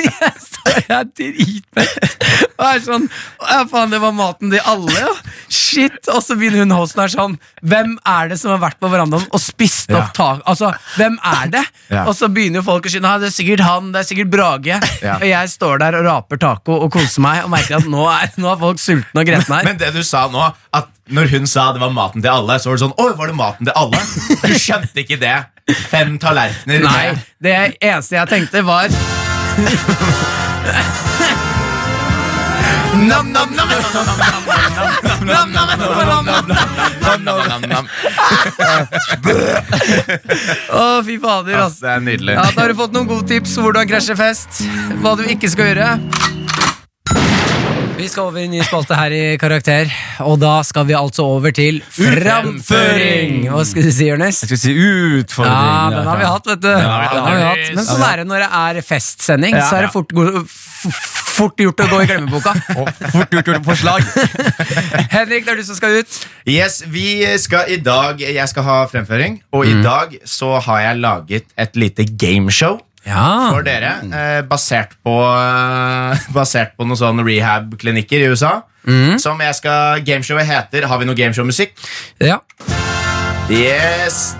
[0.03, 2.13] jeg står jeg er dritmett
[2.57, 3.03] og er sånn
[3.43, 5.11] Ja, faen, det var maten til alle, ja.
[5.53, 6.07] Shit.
[6.13, 9.25] Og så begynner hun hosten her sånn Hvem er det som har vært på verandaen
[9.29, 9.99] og spist Ja.
[10.03, 10.41] opp tak...
[10.49, 11.63] Altså, hvem er det?
[11.91, 12.05] Ja.
[12.07, 14.31] Og så begynner jo folk å skynde «Nei, Det er sikkert han, det er sikkert
[14.33, 14.79] Brage.
[15.03, 15.17] Ja.
[15.19, 18.31] Og jeg står der og raper taco og koser meg og merker at nå er,
[18.39, 19.67] nå er folk sultne og gretne her.
[19.67, 22.71] Men det du sa nå, at når hun sa det var maten til alle, så
[22.71, 23.99] var det sånn Oi, var det maten til alle?
[24.47, 25.35] Du skjønte ikke det.
[25.71, 26.83] Fem tallerkener.
[26.83, 28.91] Nei, det eneste jeg tenkte, var
[32.93, 33.69] Nam-nam-nam!
[40.69, 41.63] Å, fy fader.
[41.79, 42.35] Det er nydelig.
[42.37, 44.61] Da har du fått noen gode tips hvordan krasje fest.
[45.01, 45.89] Hva du ikke skal gjøre.
[47.93, 49.89] Vi skal over i en ny spalte her i Karakter,
[50.25, 53.43] og da skal vi altså over til framføring.
[53.53, 54.39] Hva skal du si, Jonis?
[54.41, 55.53] Jeg skal si utfordring.
[55.53, 56.69] Ja, den har vi hatt, vet du.
[56.71, 57.75] Ja, Den har vi hatt.
[57.77, 59.57] Men sånn er det når det er festsending.
[59.61, 60.15] Så er det fort,
[61.37, 62.55] fort gjort å gå i glemmeboka.
[62.81, 64.09] Og Fort gjort gjort forslag.
[65.15, 66.17] Henrik, det er du som skal ut.
[66.49, 71.03] Yes, vi skal i dag Jeg skal ha fremføring, og i dag så har jeg
[71.05, 73.49] laget et lite gameshow Ja.
[73.51, 73.95] for dere.
[74.15, 78.61] Eh, basert på eh, Basert på noen sånne rehab-klinikker i USA.
[79.19, 81.71] Som jeg skal Gameshowet heter Har vi noe gameshow-musikk?
[82.19, 82.39] ja.
[83.51, 84.33] Yes.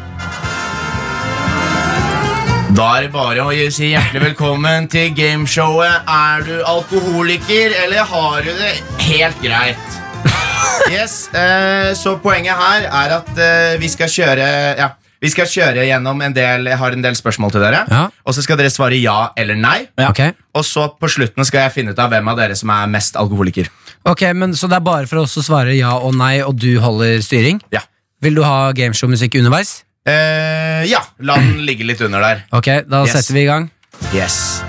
[2.73, 6.07] Da er det bare å si hjertelig velkommen til gameshowet.
[6.09, 8.71] Er du alkoholiker, eller har du det
[9.09, 9.99] helt greit?
[10.91, 14.47] Yes, eh, Så poenget her er at eh, vi skal kjøre
[14.79, 14.87] Ja,
[15.23, 17.85] vi skal kjøre gjennom en del Jeg har en del spørsmål til dere.
[17.89, 18.01] Ja.
[18.27, 19.85] Og så skal dere svare ja eller nei.
[20.03, 20.19] Ok.
[20.59, 23.15] Og så på slutten skal jeg finne ut av hvem av dere som er mest
[23.17, 23.69] alkoholiker.
[24.05, 26.75] ok, men Så det er bare for oss å svare ja og nei, og du
[26.83, 27.61] holder styring?
[27.71, 27.81] Ja.
[28.21, 29.83] Vil du ha gameshow-musikk underveis?
[30.05, 32.43] Eh, ja, la den ligge litt under der.
[32.51, 33.13] Ok, da Yes.
[33.15, 33.69] setter vi i gang.
[34.13, 34.61] Yes.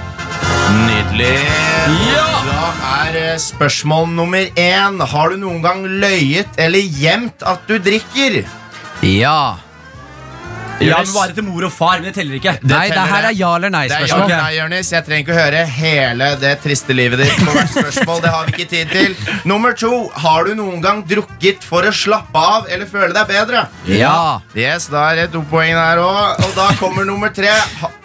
[0.86, 1.34] Nydelig.
[2.14, 2.26] Ja!
[2.46, 2.70] Da
[3.08, 4.98] er eh, spørsmål nummer én.
[5.10, 8.40] Har du noen gang løyet eller gjemt at du drikker?
[9.02, 9.56] Ja.
[10.82, 12.52] Ja, men bare til mor og far, men det teller ikke.
[12.66, 14.24] Nei, det her er ja eller Det er ja nei-spørsmål.
[14.24, 14.90] eller nei, Jonis.
[14.92, 18.20] Jeg trenger ikke å høre hele det triste livet ditt på hvert spørsmål.
[18.24, 19.16] Det har vi ikke tid til.
[19.48, 19.92] Nummer to.
[20.24, 23.66] Har du noen gang drukket for å slappe av eller føle deg bedre?
[23.88, 24.40] Ja.
[24.58, 26.42] Yes, da er det to poeng der òg.
[26.44, 27.54] Og da kommer nummer tre.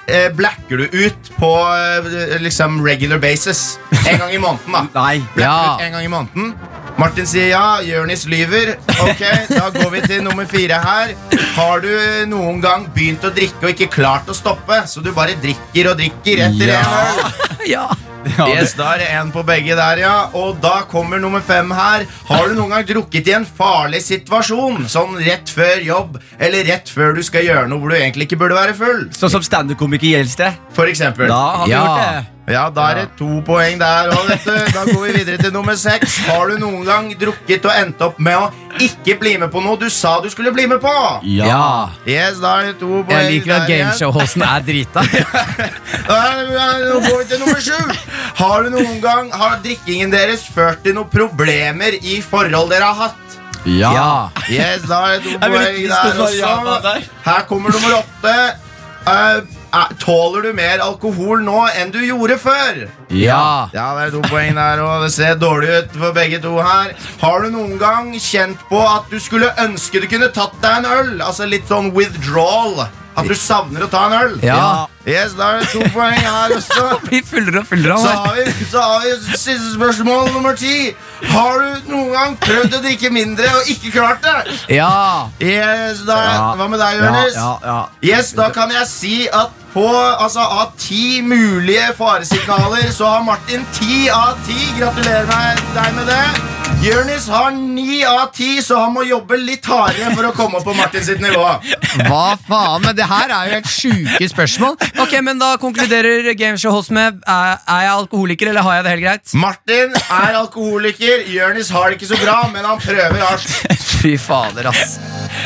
[0.10, 3.78] Eh, blacker du ut på eh, liksom regular basis?
[4.08, 4.86] En gang i måneden, da.
[4.96, 5.20] Nei.
[5.36, 5.76] Blacker Ja.
[5.76, 6.54] ut en gang i måneden.
[7.00, 8.74] Martin sier ja, Jørnis lyver.
[9.06, 9.22] Ok,
[9.54, 11.14] Da går vi til nummer fire her.
[11.56, 11.90] Har du
[12.28, 14.82] noen gang begynt å drikke og ikke klart å stoppe?
[14.90, 16.82] Så du bare drikker og drikker etter Ja.
[16.84, 17.24] en øl?
[17.76, 17.86] ja.
[18.28, 20.16] Yes, Da er det en på begge der, ja.
[20.36, 22.06] Og da kommer nummer fem her.
[22.28, 24.84] Har du noen gang drukket i en farlig situasjon?
[24.92, 28.40] Sånn rett før jobb, eller rett før du skal gjøre noe hvor du egentlig ikke
[28.44, 29.06] burde være full?
[29.16, 30.60] Sånn som standup-komiker Gjeldsted.
[30.76, 31.32] For eksempel.
[31.32, 31.86] Da har vi Ja.
[31.86, 32.36] gjort det.
[32.50, 34.30] Ja, da er det to poeng der òg.
[34.74, 36.18] Da går vi videre til nummer seks.
[36.26, 38.48] Har du noen gang drukket og endt opp med å
[38.78, 40.94] ikke bli med på noe du sa du skulle bli med på?
[41.26, 41.90] Ja.
[42.06, 45.04] Yes, da er det to poeng Jeg liker at gameshow-hosten er drita.
[46.10, 46.20] Da
[46.84, 47.76] Nå går vi til nummer sju.
[48.40, 53.10] Har du noen gang Har drikkingen deres ført til noen problemer i forhold dere har
[53.10, 53.38] hatt?
[53.68, 54.30] Ja.
[54.48, 56.96] Yes, da er det to poeng der ja også.
[57.26, 58.36] Her kommer nummer åtte.
[59.08, 59.38] Eh,
[59.74, 62.84] eh, tåler du mer alkohol nå enn du gjorde før?
[63.10, 63.70] Ja.
[63.74, 66.94] Ja, det er to poeng der, og det ser dårlig ut for begge to her.
[67.22, 70.90] Har du noen gang kjent på at du skulle ønske du kunne tatt deg en
[70.94, 71.14] øl?
[71.26, 72.88] Altså litt sånn withdrawal.
[73.20, 74.36] At du savner å ta en øl?
[74.46, 74.88] Ja.
[75.08, 76.84] Yes, da er det to poeng her også.
[77.06, 80.92] Blir fullere og fullere Så har vi, så har vi siste spørsmål nummer ti.
[81.30, 84.58] Har du noen gang prøvd å drikke mindre og ikke klart det?
[84.76, 84.92] Ja.
[85.40, 86.44] Yes, da, Ja.
[86.60, 87.36] Hva med deg, Jonis?
[87.40, 87.80] ja, ja.
[88.04, 93.66] Yes, da kan jeg si at på altså, av ti mulige faresignaler så har Martin
[93.78, 94.58] ti av ti.
[94.80, 96.24] Gratulerer meg deg med det.
[96.80, 100.68] Jonis har ni av ti, så han må jobbe litt hardere for å komme opp
[100.70, 101.44] på Martin sitt nivå.
[102.08, 102.86] Hva faen?
[102.86, 104.78] Men det her er jo helt sjuke spørsmål.
[105.00, 109.06] Ok, men Da konkluderer gameshow-host med er, er jeg alkoholiker, eller har jeg det helt
[109.06, 109.34] greit?
[109.40, 111.24] Martin er alkoholiker.
[111.30, 113.80] Jonis har det ikke så bra, men han prøver hardt.
[114.00, 114.98] Fy fader, ass.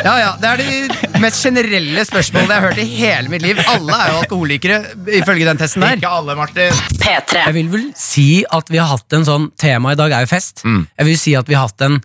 [0.04, 3.60] Ja, ja, Det er de mest generelle spørsmålene jeg har hørt i hele mitt liv.
[3.70, 4.80] Alle er jo alkoholikere,
[5.20, 6.00] ifølge den testen der.
[6.00, 6.82] Ikke alle, Martin.
[7.04, 7.44] P3.
[7.48, 10.32] Jeg vil vel si at vi har hatt en sånn Tema i dag er jo
[10.32, 10.64] fest.
[10.66, 10.86] Mm.
[11.00, 12.00] Jeg vil si at vi har hatt en,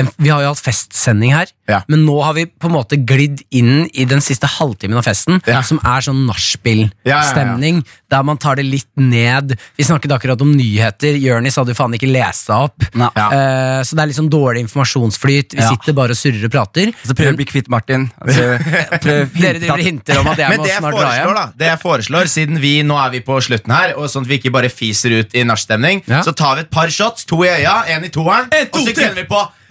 [0.00, 1.80] en Vi har jo hatt festsending her, Ja.
[1.88, 5.40] men nå har vi på en måte glidd inn i den siste halvtimen av festen,
[5.46, 5.62] Ja.
[5.62, 9.54] som er sånn nachspiel-stemning, der man tar det litt ned.
[9.78, 11.14] Vi snakket akkurat om nyheter.
[11.20, 12.82] Jonis hadde jo faen ikke lest seg opp.
[12.94, 13.10] Ja.
[13.30, 15.54] Eh, så det er litt sånn dårlig informasjonsflyt.
[15.54, 15.68] Vi Ja.
[15.70, 16.92] sitter bare og surrer og prater.
[17.06, 18.10] Så prøv å bli kvitt Martin.
[18.20, 18.58] Altså,
[19.04, 21.34] prøv, Dere driver hinter om at jeg Men må snart dra hjem.
[21.34, 24.28] da Det jeg foreslår Siden vi nå er vi på slutten her Og sånn at
[24.28, 26.22] vi ikke bare fiser ut i nachstemning Ja.
[26.22, 28.86] Så tar vi et par shots To i øya, en i toeren En, to, Og
[28.88, 29.40] så kjenner vi på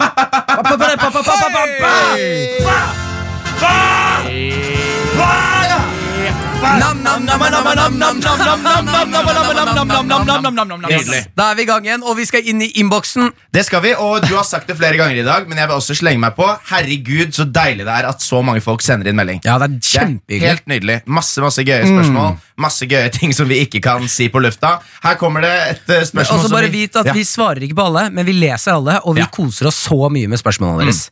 [11.36, 13.30] Da er vi i gang igjen, og vi skal inn i innboksen.
[13.54, 15.76] Det skal vi, og du har sagt det flere ganger i dag Men jeg vil
[15.80, 19.18] også slenge meg på Herregud, så deilig det er At så mange folk sender inn
[19.18, 20.48] melding Ja, det er er kjempehyggelig.
[20.52, 24.42] helt nydelig Masse, masse gøye spørsmål Masse gøye ting som vi ikke kan si på
[24.44, 27.78] lufta Her kommer det et eh, spørsmål Også bare vi- vit at vi svarer ikke
[27.80, 31.08] på alle, men vi leser alle, og vi koser oss så mye med spørsmålene deres.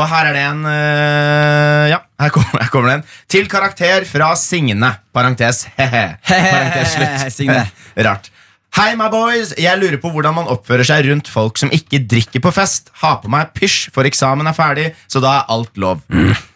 [0.00, 3.02] Og her er det en øh, Ja, her kommer, her kommer den.
[3.28, 4.94] Til karakter fra Signe.
[5.14, 5.66] Parentes.
[5.78, 6.04] He-he.
[6.28, 7.26] Parentes slutt.
[7.34, 7.66] Signe.
[8.06, 8.30] Rart.
[8.72, 9.52] Hei, my boys.
[9.60, 12.88] Jeg lurer på hvordan man oppfører seg rundt folk som ikke drikker på fest.
[13.02, 16.00] Ha på meg pysj, for eksamen er ferdig, så da er alt lov.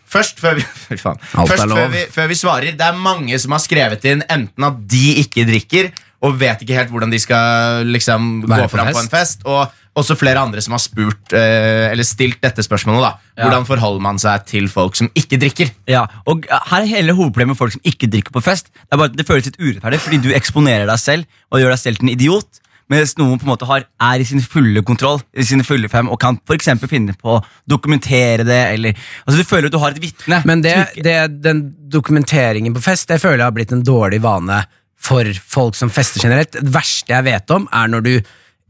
[0.09, 0.65] Først, før vi,
[0.97, 1.21] faen.
[1.21, 4.79] Først før, vi, før vi svarer, det er mange som har skrevet inn enten at
[4.89, 5.91] de ikke drikker,
[6.25, 9.45] og vet ikke helt hvordan de skal liksom, gå fram på en fest.
[9.45, 13.01] Og også flere andre som har spurt eh, Eller stilt dette spørsmålet.
[13.07, 13.47] da Ja.
[13.47, 15.73] Hvordan forholder man seg til folk som ikke drikker?
[15.89, 18.71] Ja, og her er hele hovedproblemet med folk som ikke drikker på fest.
[18.73, 21.75] Det er bare at det føles litt urettferdig, fordi du eksponerer deg selv og gjør
[21.75, 22.63] deg selv til en idiot.
[22.89, 26.07] Mens noen på en måte har, er i sin fulle kontroll i sine fulle fem
[26.09, 28.61] og kan for eksempel finne på å dokumentere det.
[28.77, 28.95] Eller,
[29.27, 30.39] altså Du føler at du har et vitne.
[30.47, 34.63] Men det, det, den dokumenteringen på fest Det føler jeg har blitt en dårlig vane
[34.97, 36.55] for folk som fester generelt.
[36.57, 38.13] Det verste jeg vet om, er når du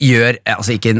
[0.03, 0.93] gjør altså ikke,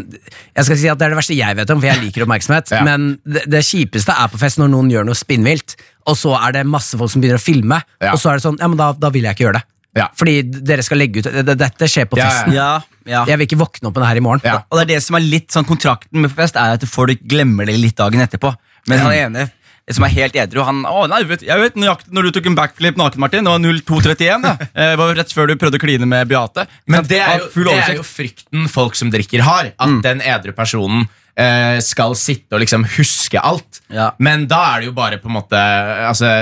[0.57, 2.71] Jeg skal si at Det er det verste jeg vet om, for jeg liker oppmerksomhet.
[2.77, 2.83] Ja.
[2.87, 5.77] Men det, det kjipeste er på fest når noen gjør noe spinnvilt,
[6.09, 8.13] og så er det masse folk som begynner å filme, Ja.
[8.15, 9.67] og så er det sånn Ja, men da, da vil jeg ikke gjøre det.
[9.97, 10.07] Ja.
[10.17, 10.33] Fordi
[10.69, 12.53] dere skal legge ut det, det, Dette skjer på festen.
[12.57, 13.23] ja, ja.
[13.29, 14.43] Jeg vil ikke våkne opp med det her i morgen.
[14.45, 14.59] Ja.
[14.69, 17.65] Og det er det som er litt sånn kontrakten med fest, er at folk glemmer
[17.69, 18.51] det litt dagen etterpå.
[18.91, 19.47] Men han ene
[19.95, 22.57] som er helt edru, han Å, nei, vet, jeg vet nøyaktig når du tok en
[22.59, 23.47] backflip naken, Martin.
[23.47, 24.49] Det var 0231.
[24.49, 24.55] Ja.
[24.77, 26.67] Eh, Det var rett før du prøvde å kline med Beate.
[26.91, 29.71] Men det er, jo, det er jo frykten folk som drikker, har.
[29.79, 31.07] At den edru personen
[31.39, 33.83] eh, skal sitte og liksom huske alt.
[33.93, 34.11] Ja.
[34.19, 35.61] Men da er det jo bare på en måte
[36.11, 36.33] Altså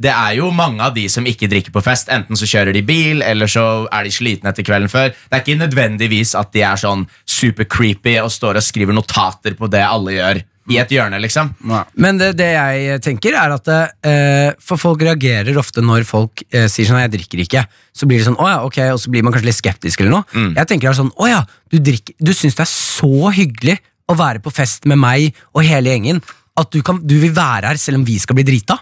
[0.00, 2.08] det er jo mange av de som ikke drikker på fest.
[2.12, 5.10] Enten så kjører de bil, eller så er de slitne etter kvelden før.
[5.12, 9.58] Det er ikke nødvendigvis at de er sånn super creepy og står og skriver notater
[9.58, 10.40] på det alle gjør.
[10.70, 11.52] I et hjørne, liksom.
[11.70, 11.82] Ja.
[12.00, 16.68] Men det, det jeg tenker er at eh, For folk reagerer ofte når folk eh,
[16.70, 17.64] sier sånn 'jeg drikker ikke'.
[17.92, 20.20] Så blir det sånn, å ja, ok, og så blir man kanskje litt skeptisk eller
[20.20, 20.24] noe.
[20.32, 20.52] Mm.
[20.56, 21.40] Jeg tenker sånn, å ja,
[21.72, 25.66] du, drikker, du syns det er så hyggelig å være på fest med meg og
[25.66, 26.22] hele gjengen
[26.58, 28.78] at du, kan, du vil være her selv om vi skal bli drita.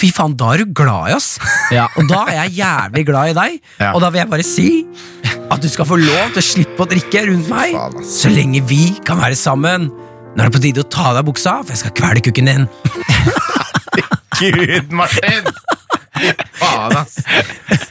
[0.00, 1.34] Fy faen, da er du glad i oss!
[1.76, 1.84] Ja.
[2.00, 3.58] Og da er jeg jævlig glad i deg.
[3.78, 3.92] Ja.
[3.94, 4.70] Og da vil jeg bare si
[5.54, 8.62] At du skal få lov til å slippe å drikke rundt meg Faen, så lenge
[8.66, 9.86] vi kan være sammen.
[10.36, 12.50] Nå er det på tide å ta av deg buksa, for jeg skal kvele kukken
[12.50, 12.68] din.
[14.40, 15.50] Gud, Martin!
[16.60, 17.18] Faen, ass.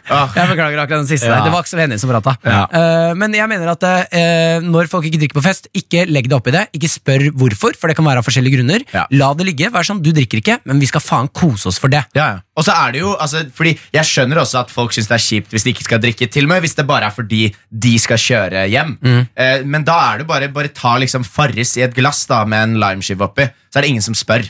[0.10, 0.32] Ah.
[0.34, 1.30] Jeg beklager akkurat den siste.
[1.30, 1.44] Ja.
[1.46, 2.34] Det var så venner som prata.
[2.42, 2.64] Ja.
[2.72, 6.38] Uh, men jeg mener at uh, når folk ikke drikker på fest, ikke legg det
[6.38, 6.66] opp i det.
[6.78, 8.86] Ikke spør hvorfor, for det kan være av forskjellige grunner.
[8.96, 9.06] Ja.
[9.14, 9.70] La det ligge.
[9.74, 12.04] Vær sånn, du drikker ikke, men vi skal faen kose oss for det.
[12.18, 12.46] Ja, ja.
[12.60, 15.24] Og så er det jo, altså, fordi Jeg skjønner også at folk syns det er
[15.24, 16.28] kjipt hvis de ikke skal drikke.
[16.32, 18.98] Til og med hvis det bare er fordi de skal kjøre hjem.
[19.06, 22.64] Eh, men da er det bare Bare ta liksom Farris i et glass da med
[22.66, 24.48] en limeskive oppi, så er det ingen som spør.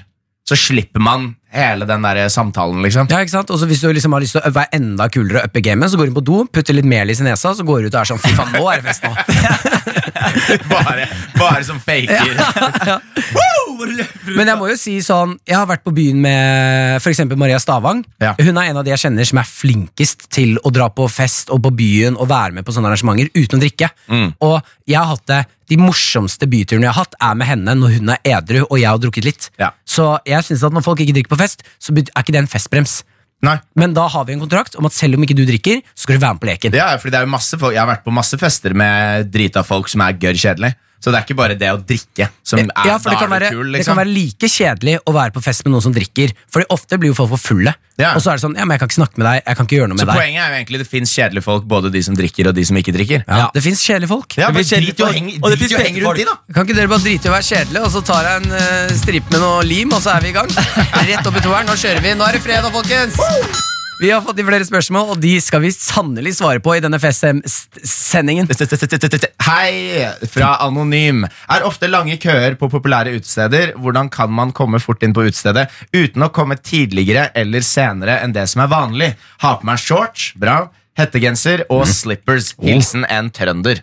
[0.47, 3.07] Så slipper man hele den der samtalen, liksom.
[3.09, 3.49] Ja, ikke sant?
[3.49, 5.91] Og så Hvis du liksom har lyst til å være enda kulere og uppe gamet,
[5.91, 7.95] så går du inn på do, putter litt melis i nesa, så går du ut
[7.95, 9.13] og er sånn Fy faen, nå er det fest nå.
[10.73, 11.07] bare,
[11.39, 12.35] bare som faker.
[14.35, 17.59] Men jeg må jo si sånn Jeg har vært på byen med for eksempel Maria
[17.61, 18.03] Stavang.
[18.21, 18.33] Ja.
[18.39, 21.53] Hun er en av de jeg kjenner som er flinkest til å dra på fest
[21.53, 23.89] og på byen og være med på sånne arrangementer uten å drikke.
[24.11, 24.27] Mm.
[24.45, 27.99] Og jeg har hatt det de morsomste byturene jeg har hatt, er med henne når
[27.99, 29.49] hun er edru og jeg har drukket litt.
[29.61, 29.71] Ja.
[29.85, 32.51] Så jeg synes at når folk ikke drikker på fest, så er ikke det en
[32.51, 32.99] festbrems.
[33.45, 33.55] Nei.
[33.79, 36.17] Men da har vi en kontrakt om at selv om ikke du drikker, så skal
[36.17, 36.75] du være med på leken.
[36.75, 39.63] Er, fordi det er jo masse folk Jeg har vært på masse fester med drita
[39.63, 40.73] folk som er gørr kjedelig.
[40.99, 43.51] Så det er ikke bare det å drikke som er ja, for det kan, være,
[43.53, 43.71] kul, liksom.
[43.71, 43.93] det liksom.
[43.93, 46.33] kan være like kjedelig å være på fest med noen som drikker.
[46.51, 47.73] Fordi ofte blir jo folk for fulle.
[47.99, 48.13] Ja.
[48.15, 49.67] Og så er det sånn, ja, men jeg kan ikke snakke med deg, jeg kan
[49.67, 50.19] ikke gjøre noe Så med deg.
[50.19, 52.79] poenget er jo egentlig det fins kjedelige folk, både de som drikker og de som
[52.79, 53.25] ikke drikker.
[53.27, 54.37] Ja, Det fins kjedelige folk.
[54.39, 56.37] Ja, men drit jo heng, folk, og det drit i finnes rundt de, da.
[56.55, 58.93] Kan ikke dere bare drite i å være kjedelige, og så tar jeg en uh,
[58.99, 60.55] stripe med noe lim, og så er vi i gang?
[61.11, 62.15] Rett opp i toeren, nå kjører vi.
[62.19, 63.77] Nå er det fredag, folkens!
[63.99, 66.95] Vi har fått inn flere spørsmål, og de skal vi sannelig svare på i denne
[67.01, 68.47] FSM-sendingen.
[69.43, 71.25] Hei fra Anonym.
[71.51, 73.73] Er ofte lange køer på populære utesteder.
[73.75, 78.31] Hvordan kan man komme fort inn på utestedet uten å komme tidligere eller senere enn
[78.37, 79.09] det som er vanlig?
[79.43, 80.61] Ha på meg shorts, bra.
[80.99, 82.51] Hettegenser og slippers.
[82.61, 83.79] Hilsen en trønder.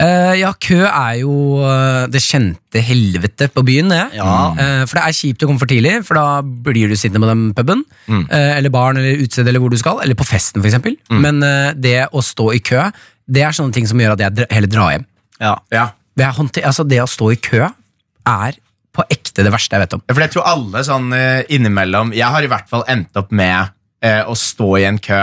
[0.00, 1.34] Eh, ja, kø er jo
[1.66, 4.02] eh, det kjente helvete på byen, det.
[4.16, 7.30] Eh, for det er kjipt å komme for tidlig, for da blir du sittende på
[7.30, 10.70] den puben, eh, eller baren, eller utestedet, eller hvor du skal, eller på festen, for
[10.70, 10.96] eksempel.
[11.12, 11.42] Men
[11.80, 12.88] det å stå i kø,
[13.30, 15.06] det er sånne ting som gjør at jeg heller drar hjem.
[15.40, 15.54] Ja.
[15.74, 15.86] Ja.
[16.18, 16.26] Det,
[16.64, 18.56] altså, det å stå i kø er
[18.90, 20.02] på ekte det verste jeg vet om.
[20.10, 21.12] For jeg tror alle sånn
[21.54, 23.70] innimellom Jeg har i hvert fall endt opp med
[24.02, 25.22] eh, å stå i en kø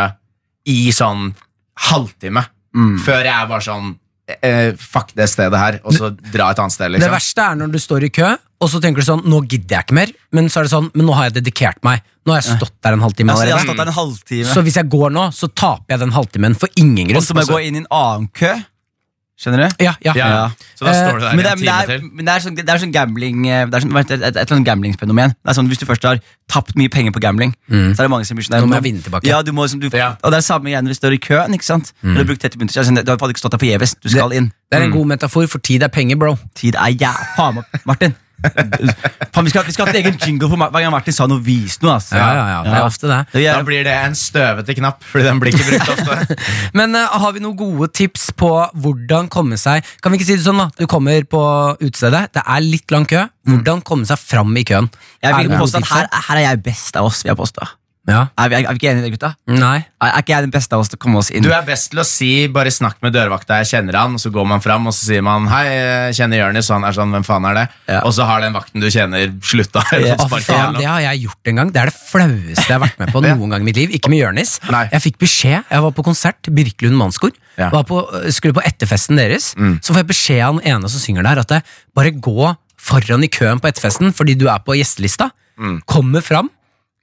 [0.68, 1.32] i sånn
[1.90, 2.44] halvtime.
[3.06, 3.94] Før jeg var sånn
[4.44, 6.92] eh, Fuck det stedet her, og så dra et annet sted.
[6.94, 7.08] Liksom.
[7.08, 8.28] Det verste er når du står i kø,
[8.62, 10.88] og så tenker du sånn Nå gidder jeg ikke mer, men så er det sånn
[10.98, 12.02] Men nå har jeg dedikert meg.
[12.26, 13.70] Nå har jeg stått der en halvtime Altså, jeg har allerede.
[13.70, 16.70] stått der en halvtime, Så hvis jeg går nå, så taper jeg den halvtimen for
[16.76, 17.22] ingen grunn.
[17.22, 18.54] og så må jeg gå inn i en annen kø.
[19.38, 19.84] Skjønner du?
[19.86, 20.14] Ja, ja.
[20.18, 20.46] Ja, Ja.
[20.74, 22.10] Så da står du der Men det, er, en men, det time er, til.
[22.10, 24.40] men det er sånn, det er sånn gambling eh, Det er sånn, et, et, et,
[24.42, 25.36] eller annet gamblingsfenomen.
[25.38, 28.10] Det er sånn, Hvis du først har tapt mye penger på gambling, så er det
[28.10, 29.30] mange som blir sånn Du Nå må jeg vinne tilbake.
[29.30, 30.16] Ja, du må, som du, Ja.
[30.24, 31.54] Og det er samme igjen når du står i køen.
[31.54, 31.94] ikke sant?
[32.02, 32.14] Mm.
[32.16, 33.96] Du har brukt 30 minutter, så er det sånn, du har ikke stått der forgjeves.
[34.02, 34.52] Du skal inn.
[34.72, 36.34] Det er en god metafor, for tid er penger, bro.
[36.58, 38.18] Tid er ja, Faen meg, Martin.
[38.38, 41.42] Faen, vi, skal, vi skal ha et egen jingle for hver gang Martin sa noe
[41.44, 41.96] vis noe.
[41.96, 42.18] Altså.
[42.20, 43.20] Ja, ja, ja, det er ofte det.
[43.34, 46.38] Det Da blir det en støvete knapp, fordi den blir ikke brukt ofte.
[46.78, 50.38] Men uh, har vi noen gode tips på hvordan komme seg Kan vi ikke si
[50.38, 50.70] det sånn, da?
[50.78, 51.42] Du kommer på
[51.82, 53.26] utestedet, det er litt lang kø.
[53.48, 54.92] Hvordan komme seg fram i køen?
[55.24, 57.24] Jeg vil påstå at her, her er jeg best av oss.
[57.24, 57.68] vil jeg påstå.
[58.08, 58.22] Ja.
[58.40, 59.30] Er vi, er vi ikke enige i det, gutta?
[59.52, 59.82] Nei.
[60.00, 61.44] Er, er ikke jeg den beste av oss til å komme oss inn?
[61.44, 64.32] Du er best til å si 'bare snakk med dørvakta, jeg kjenner han', og så
[64.32, 67.12] går man fram og så sier man 'hei, jeg kjenner Jonis', og han er sånn
[67.12, 68.02] 'hvem faen er det?' Ja.
[68.08, 69.84] Og så har den vakten du kjenner, slutta.
[69.92, 70.16] Ja.
[70.78, 71.72] Det har jeg gjort en gang.
[71.76, 73.92] Det er det flaueste jeg har vært med på noen gang i mitt liv.
[73.92, 74.60] Ikke med Jonis.
[74.72, 77.32] Jeg fikk beskjed, jeg var på konsert, Birkelund Mannskor.
[77.58, 77.70] Ja.
[77.74, 78.00] Var på,
[78.32, 79.52] skulle på etterfesten deres.
[79.84, 81.62] Så får jeg beskjed av den ene som synger der, at det,
[81.98, 85.32] bare gå foran i køen på etterfesten fordi du er på gjestelista.
[85.90, 86.50] Kommer fram.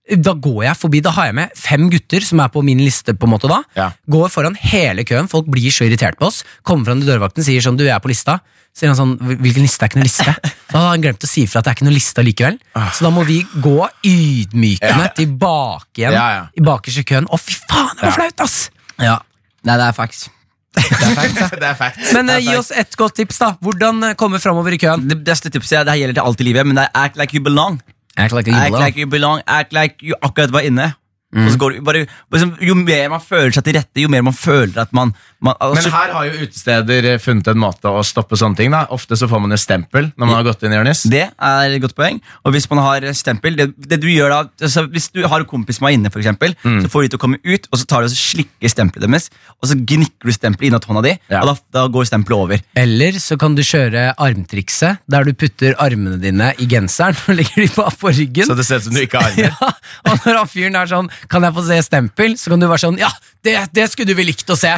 [0.04, 3.14] Da går jeg forbi, da har jeg med fem gutter som er på min liste.
[3.16, 3.92] på en måte da Ja.
[4.10, 6.42] Går foran hele køen, folk blir så irritert på oss.
[6.62, 8.40] Kommer fram til dørvakten sier sånn, du jeg er på lista.
[8.74, 10.34] Så Sier han sånn, hvilken liste er ikke noe liste?
[10.74, 12.56] Da har han glemt å si ifra at det er ikke noe liste likevel.
[12.74, 16.46] Så da må vi gå ydmykende tilbake igjen Ja, ja.
[16.50, 17.28] i bakerste køen.
[17.30, 18.56] Å, fy faen, det var flaut, ass!
[18.98, 19.20] Ja.
[19.64, 20.26] Nei, det er facts.
[20.74, 22.02] det er fact.
[22.16, 23.52] Men eh, gi oss et godt tips, da.
[23.62, 25.06] Hvordan eh, komme framover i køen?
[25.08, 27.20] Det beste tipset er, det her gjelder til alt i livet, men det er act
[27.20, 27.78] like you belong.
[28.16, 30.92] Act like Act like you belong, act like you akkurat var inne.
[31.34, 34.22] Og så går du bare, liksom, jo mer man føler seg til rette, jo mer
[34.22, 35.10] man føler at man,
[35.44, 38.72] man Men altså, her har jo utesteder eh, funnet en måte å stoppe sånne ting.
[38.74, 41.02] da Ofte så får man jo stempel når man har gått inn i Jonis.
[41.10, 42.20] Det er et godt poeng.
[42.44, 45.48] Og hvis man har stempel det, det du gjør da, altså, Hvis du har en
[45.50, 47.86] kompis som er inne, for eksempel, så får de til å komme ut, og så
[47.90, 49.28] tar du og slikker stempelet deres,
[49.60, 51.42] og så gnikker du stempelet innat hånda di, Ja.
[51.42, 52.62] og da, da går stempelet over.
[52.78, 57.64] Eller så kan du kjøre armtrikset, der du putter armene dine i genseren og legger
[57.64, 58.46] de på, på ryggen.
[58.48, 59.52] Så det ser ut som du ikke har armer.
[59.64, 59.70] Ja,
[60.12, 62.34] og når han fyren er sånn Kan jeg få se stempel?
[62.40, 63.08] Så kan du være sånn Ja,
[63.44, 64.72] det, det skulle du vel likt å se.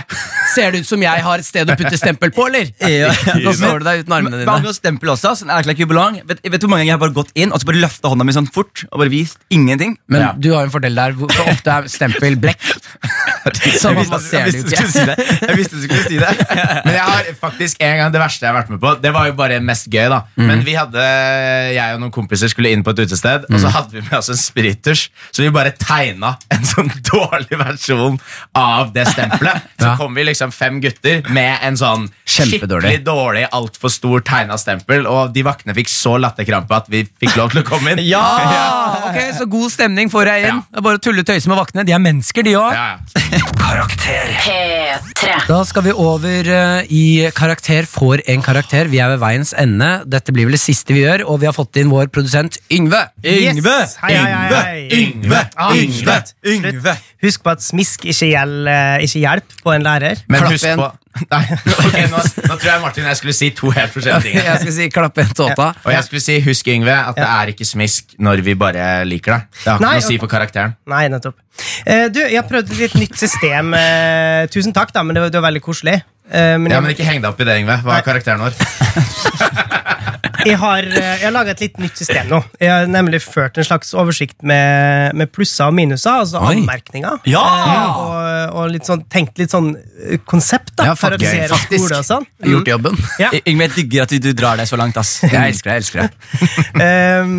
[0.55, 2.71] Ser det ut som jeg har et sted å putte stempel på, eller?
[2.97, 3.11] Ja.
[3.43, 4.53] Nå står du deg uten armene Men dine.
[4.59, 6.21] akkurat stempel også, sånn act like you belong.
[6.29, 8.11] Vet, vet du hvor mange ganger jeg har bare gått inn og så bare løfta
[8.13, 9.97] hånda mi sånn fort og bare vist ingenting?
[10.11, 10.31] Men Ja.
[10.39, 12.63] du har jo en fordel der, hvor ofte er stempel blekk.
[13.47, 15.27] Så Jeg man visste, ser jeg det det.
[15.47, 16.31] Jeg visste du skulle si det.
[16.87, 18.95] Men jeg har faktisk en gang det verste jeg har vært med på.
[19.03, 20.19] Det var jo bare mest gøy, da.
[20.41, 21.05] Men vi hadde,
[21.77, 24.33] jeg og noen kompiser skulle inn på et utested, og så hadde vi med oss
[24.35, 25.07] en spiritus.
[25.31, 28.19] Så vi bare tegna en sånn dårlig versjon
[28.57, 29.63] av det stempelet.
[29.81, 29.93] Så Ja.
[30.01, 35.05] kom vi liksom fem gutter med en sånn skikkelig dårlig, altfor stor tegna stempel.
[35.07, 38.01] Og de vaktene fikk så latterkrampe at vi fikk lov til å komme inn.
[38.17, 38.25] Ja!
[39.11, 40.63] ok, Så god stemning får jeg inn.
[40.63, 40.65] Ja.
[40.73, 41.85] Det er bare å tulle og tøyse med vaktene.
[41.87, 42.75] De er mennesker, de òg.
[43.61, 44.33] Karakter.
[44.43, 45.33] P3.
[45.49, 47.05] Da skal vi over eh, i
[47.37, 48.89] Karakter får en karakter.
[48.93, 49.91] Vi er ved veiens ende.
[50.09, 53.05] Dette blir vel det siste vi gjør, og vi har fått inn vår produsent Yngve.
[53.23, 53.77] Yngve!
[53.85, 53.97] Yes.
[54.03, 55.03] Hei, hei, hei, Yngve!
[55.03, 55.43] Yngve!
[55.77, 56.19] Yngve!
[56.47, 56.73] Yngve!
[56.77, 56.97] Yngve!
[57.27, 58.46] Husk på at smisk ikke gjelder
[59.07, 60.23] ikke hjelp på en lærer.
[60.31, 60.93] Men Klapp husk på
[61.31, 61.43] Nei,
[61.87, 64.37] Okay, nå, nå tror jeg Martin jeg skulle si to helt forskjellige ting.
[64.51, 65.71] Jeg skulle si klapp en tåta.
[65.87, 69.33] Og jeg skulle si, husk Yngve, at det er ikke smisk når vi bare liker
[69.33, 69.47] deg.
[69.57, 70.77] Det har ikke Nei, noe å si for karakteren.
[70.93, 71.39] Nei, nettopp.
[71.87, 73.73] Uh, du, jeg har prøvd et litt nytt system.
[73.73, 75.97] Uh, tusen takk, da, men det var, det var veldig koselig.
[76.31, 77.77] Eh, men Ja, jeg, men ikke heng deg opp i det, Yngve.
[77.87, 78.57] Hva er karakteren vår?
[80.47, 82.41] jeg har, eh, jeg har laga et litt nytt system nå.
[82.63, 86.57] Jeg har nemlig ført en slags oversikt med, med plusser og minuser, altså Oi.
[86.61, 87.21] anmerkninger.
[87.31, 87.45] Ja!
[87.45, 90.91] Eh, og, og litt sånn, tenkt litt sånn eh, konsept, da.
[90.91, 91.31] Ja, faktisk.
[91.31, 91.87] karakterer og Faktisk.
[91.87, 92.27] skole og sånn.
[92.53, 92.99] Gjort jobben.
[93.23, 93.31] Ja.
[93.43, 95.17] Yngve, jeg digger at du, du drar deg så langt, ass.
[95.27, 95.79] Jeg elsker det.
[95.79, 96.13] jeg elsker det
[96.87, 97.39] Ehm,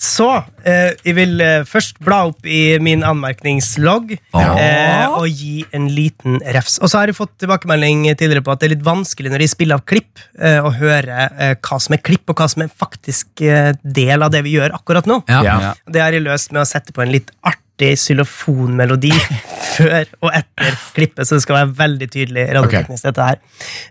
[0.00, 0.28] så
[0.66, 6.38] eh, jeg vil eh, først bla opp i min anmerkningslogg eh, og gi en liten
[6.56, 6.78] refs.
[6.82, 9.50] Og så har jeg fått tilbakemelding tidligere på at det er litt vanskelig når de
[9.52, 12.72] spiller av klipp, eh, å høre eh, hva som er klipp, og hva som er
[12.72, 15.22] faktisk eh, del av det vi gjør akkurat nå.
[15.30, 15.42] Ja.
[15.46, 15.72] Ja.
[15.88, 19.12] Det har jeg løst med å sette på en litt artig xylofonmelodi
[19.76, 23.42] før og etter klippet, så det skal være veldig tydelig radioteknisk, dette her.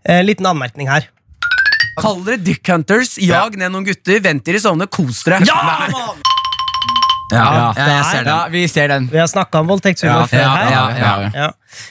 [0.04, 1.10] Eh, liten anmerkning her.
[2.00, 3.16] Kall dere Dick Hunters.
[3.22, 4.20] Jag ned noen gutter.
[4.26, 4.88] Vent til de sovner.
[4.92, 5.42] Kos dere.
[5.48, 6.14] Ja,
[7.34, 9.08] Ja, ja, jeg ser Ja, vi ser den.
[9.10, 10.70] Vi har snakka om voldtektshumor Ja, før ja, her.
[10.72, 11.30] ja, ja.
[11.34, 11.48] Ja.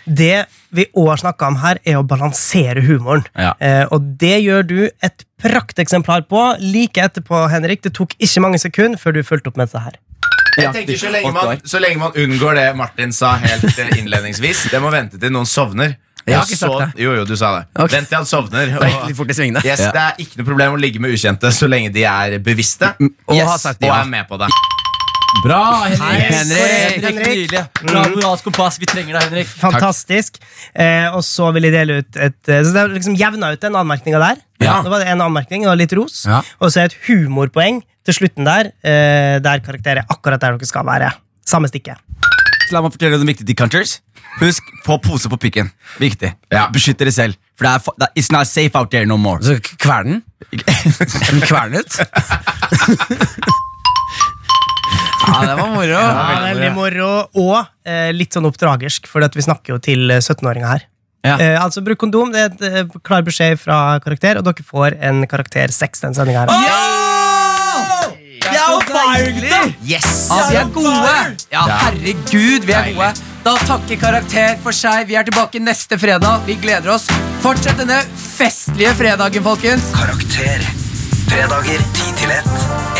[0.07, 3.24] Det vi òg har snakka om her, er å balansere humoren.
[3.34, 3.50] Ja.
[3.59, 6.44] Eh, og det gjør du et prakteksemplar på.
[6.62, 7.82] Like etterpå, Henrik.
[7.82, 9.98] Det tok ikke mange sekunder før du fulgte opp med dette her.
[10.57, 14.68] Jeg tenker så lenge, man, så lenge man unngår det Martin sa helt eh, innledningsvis,
[14.70, 15.96] det må vente til noen sovner.
[16.25, 17.03] Jeg har ikke sagt det.
[17.05, 17.64] Jo, jo, du sa det.
[17.75, 17.97] Okay.
[17.99, 18.72] Vent til han sovner.
[19.25, 19.62] Det svingene.
[19.64, 22.93] yes, Det er ikke noe problem å ligge med ukjente så lenge de er bevisste
[23.01, 24.01] Og yes, har sagt og ja.
[24.03, 24.49] er med på det.
[25.43, 26.31] Bra, Henrik.
[26.31, 27.05] Henrik.
[27.05, 27.81] Henrik, Henrik.
[27.83, 28.79] Bra moralsk kompass.
[28.81, 29.51] Vi trenger deg, Henrik.
[29.61, 30.39] Fantastisk.
[30.72, 33.64] Eh, og så vil jeg dele ut et eh, Så det er liksom jevna ut
[33.64, 34.41] den anmerkninga der.
[34.62, 34.79] Ja.
[34.85, 36.22] Nå var det en anmerkning og litt ros.
[36.29, 36.41] Ja.
[36.62, 40.87] Og så et humorpoeng til slutten der, eh, der karakterer er akkurat der dere skal
[40.87, 41.11] være.
[41.49, 41.99] Samme stikke.
[42.73, 43.99] La meg fortelle deg noe viktig, Hunters.
[44.41, 45.69] Husk, få pose på pikken.
[46.01, 46.31] Viktig.
[46.53, 46.69] Ja.
[46.75, 47.39] Beskytt dere selv.
[47.59, 47.73] For det
[48.07, 49.43] er, it's not safe out there no more.
[49.45, 50.23] Så kvern den.
[50.55, 51.99] Er den kvernet?
[55.29, 55.93] ja, det var moro.
[55.93, 57.12] Ja, veldig moro.
[57.45, 60.89] Og eh, litt sånn oppdragersk, for vi snakker jo til eh, 17-åringer her.
[61.25, 61.39] Ja.
[61.39, 62.33] Eh, altså, Bruk kondom.
[62.35, 66.19] Det er et eh, klar beskjed fra karakter, og dere får en karakter 6 den
[66.19, 66.53] sendinga her.
[66.53, 67.24] Er fire,
[69.23, 69.61] gutta!
[69.87, 70.27] Yes!
[70.31, 71.15] Ja, vi er gode!
[71.53, 73.12] Ja, herregud, vi er gode.
[73.45, 75.05] Da takker Karakter for seg.
[75.11, 76.47] Vi er tilbake neste fredag.
[76.49, 77.05] Vi gleder oss.
[77.45, 79.91] Fortsett denne festlige fredagen, folkens.
[79.93, 80.65] Karakter.
[81.29, 82.51] Fredager 10 til 1.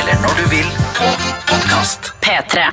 [0.03, 1.11] Eller når du vil på
[1.49, 2.13] podkast.
[2.25, 2.69] P3.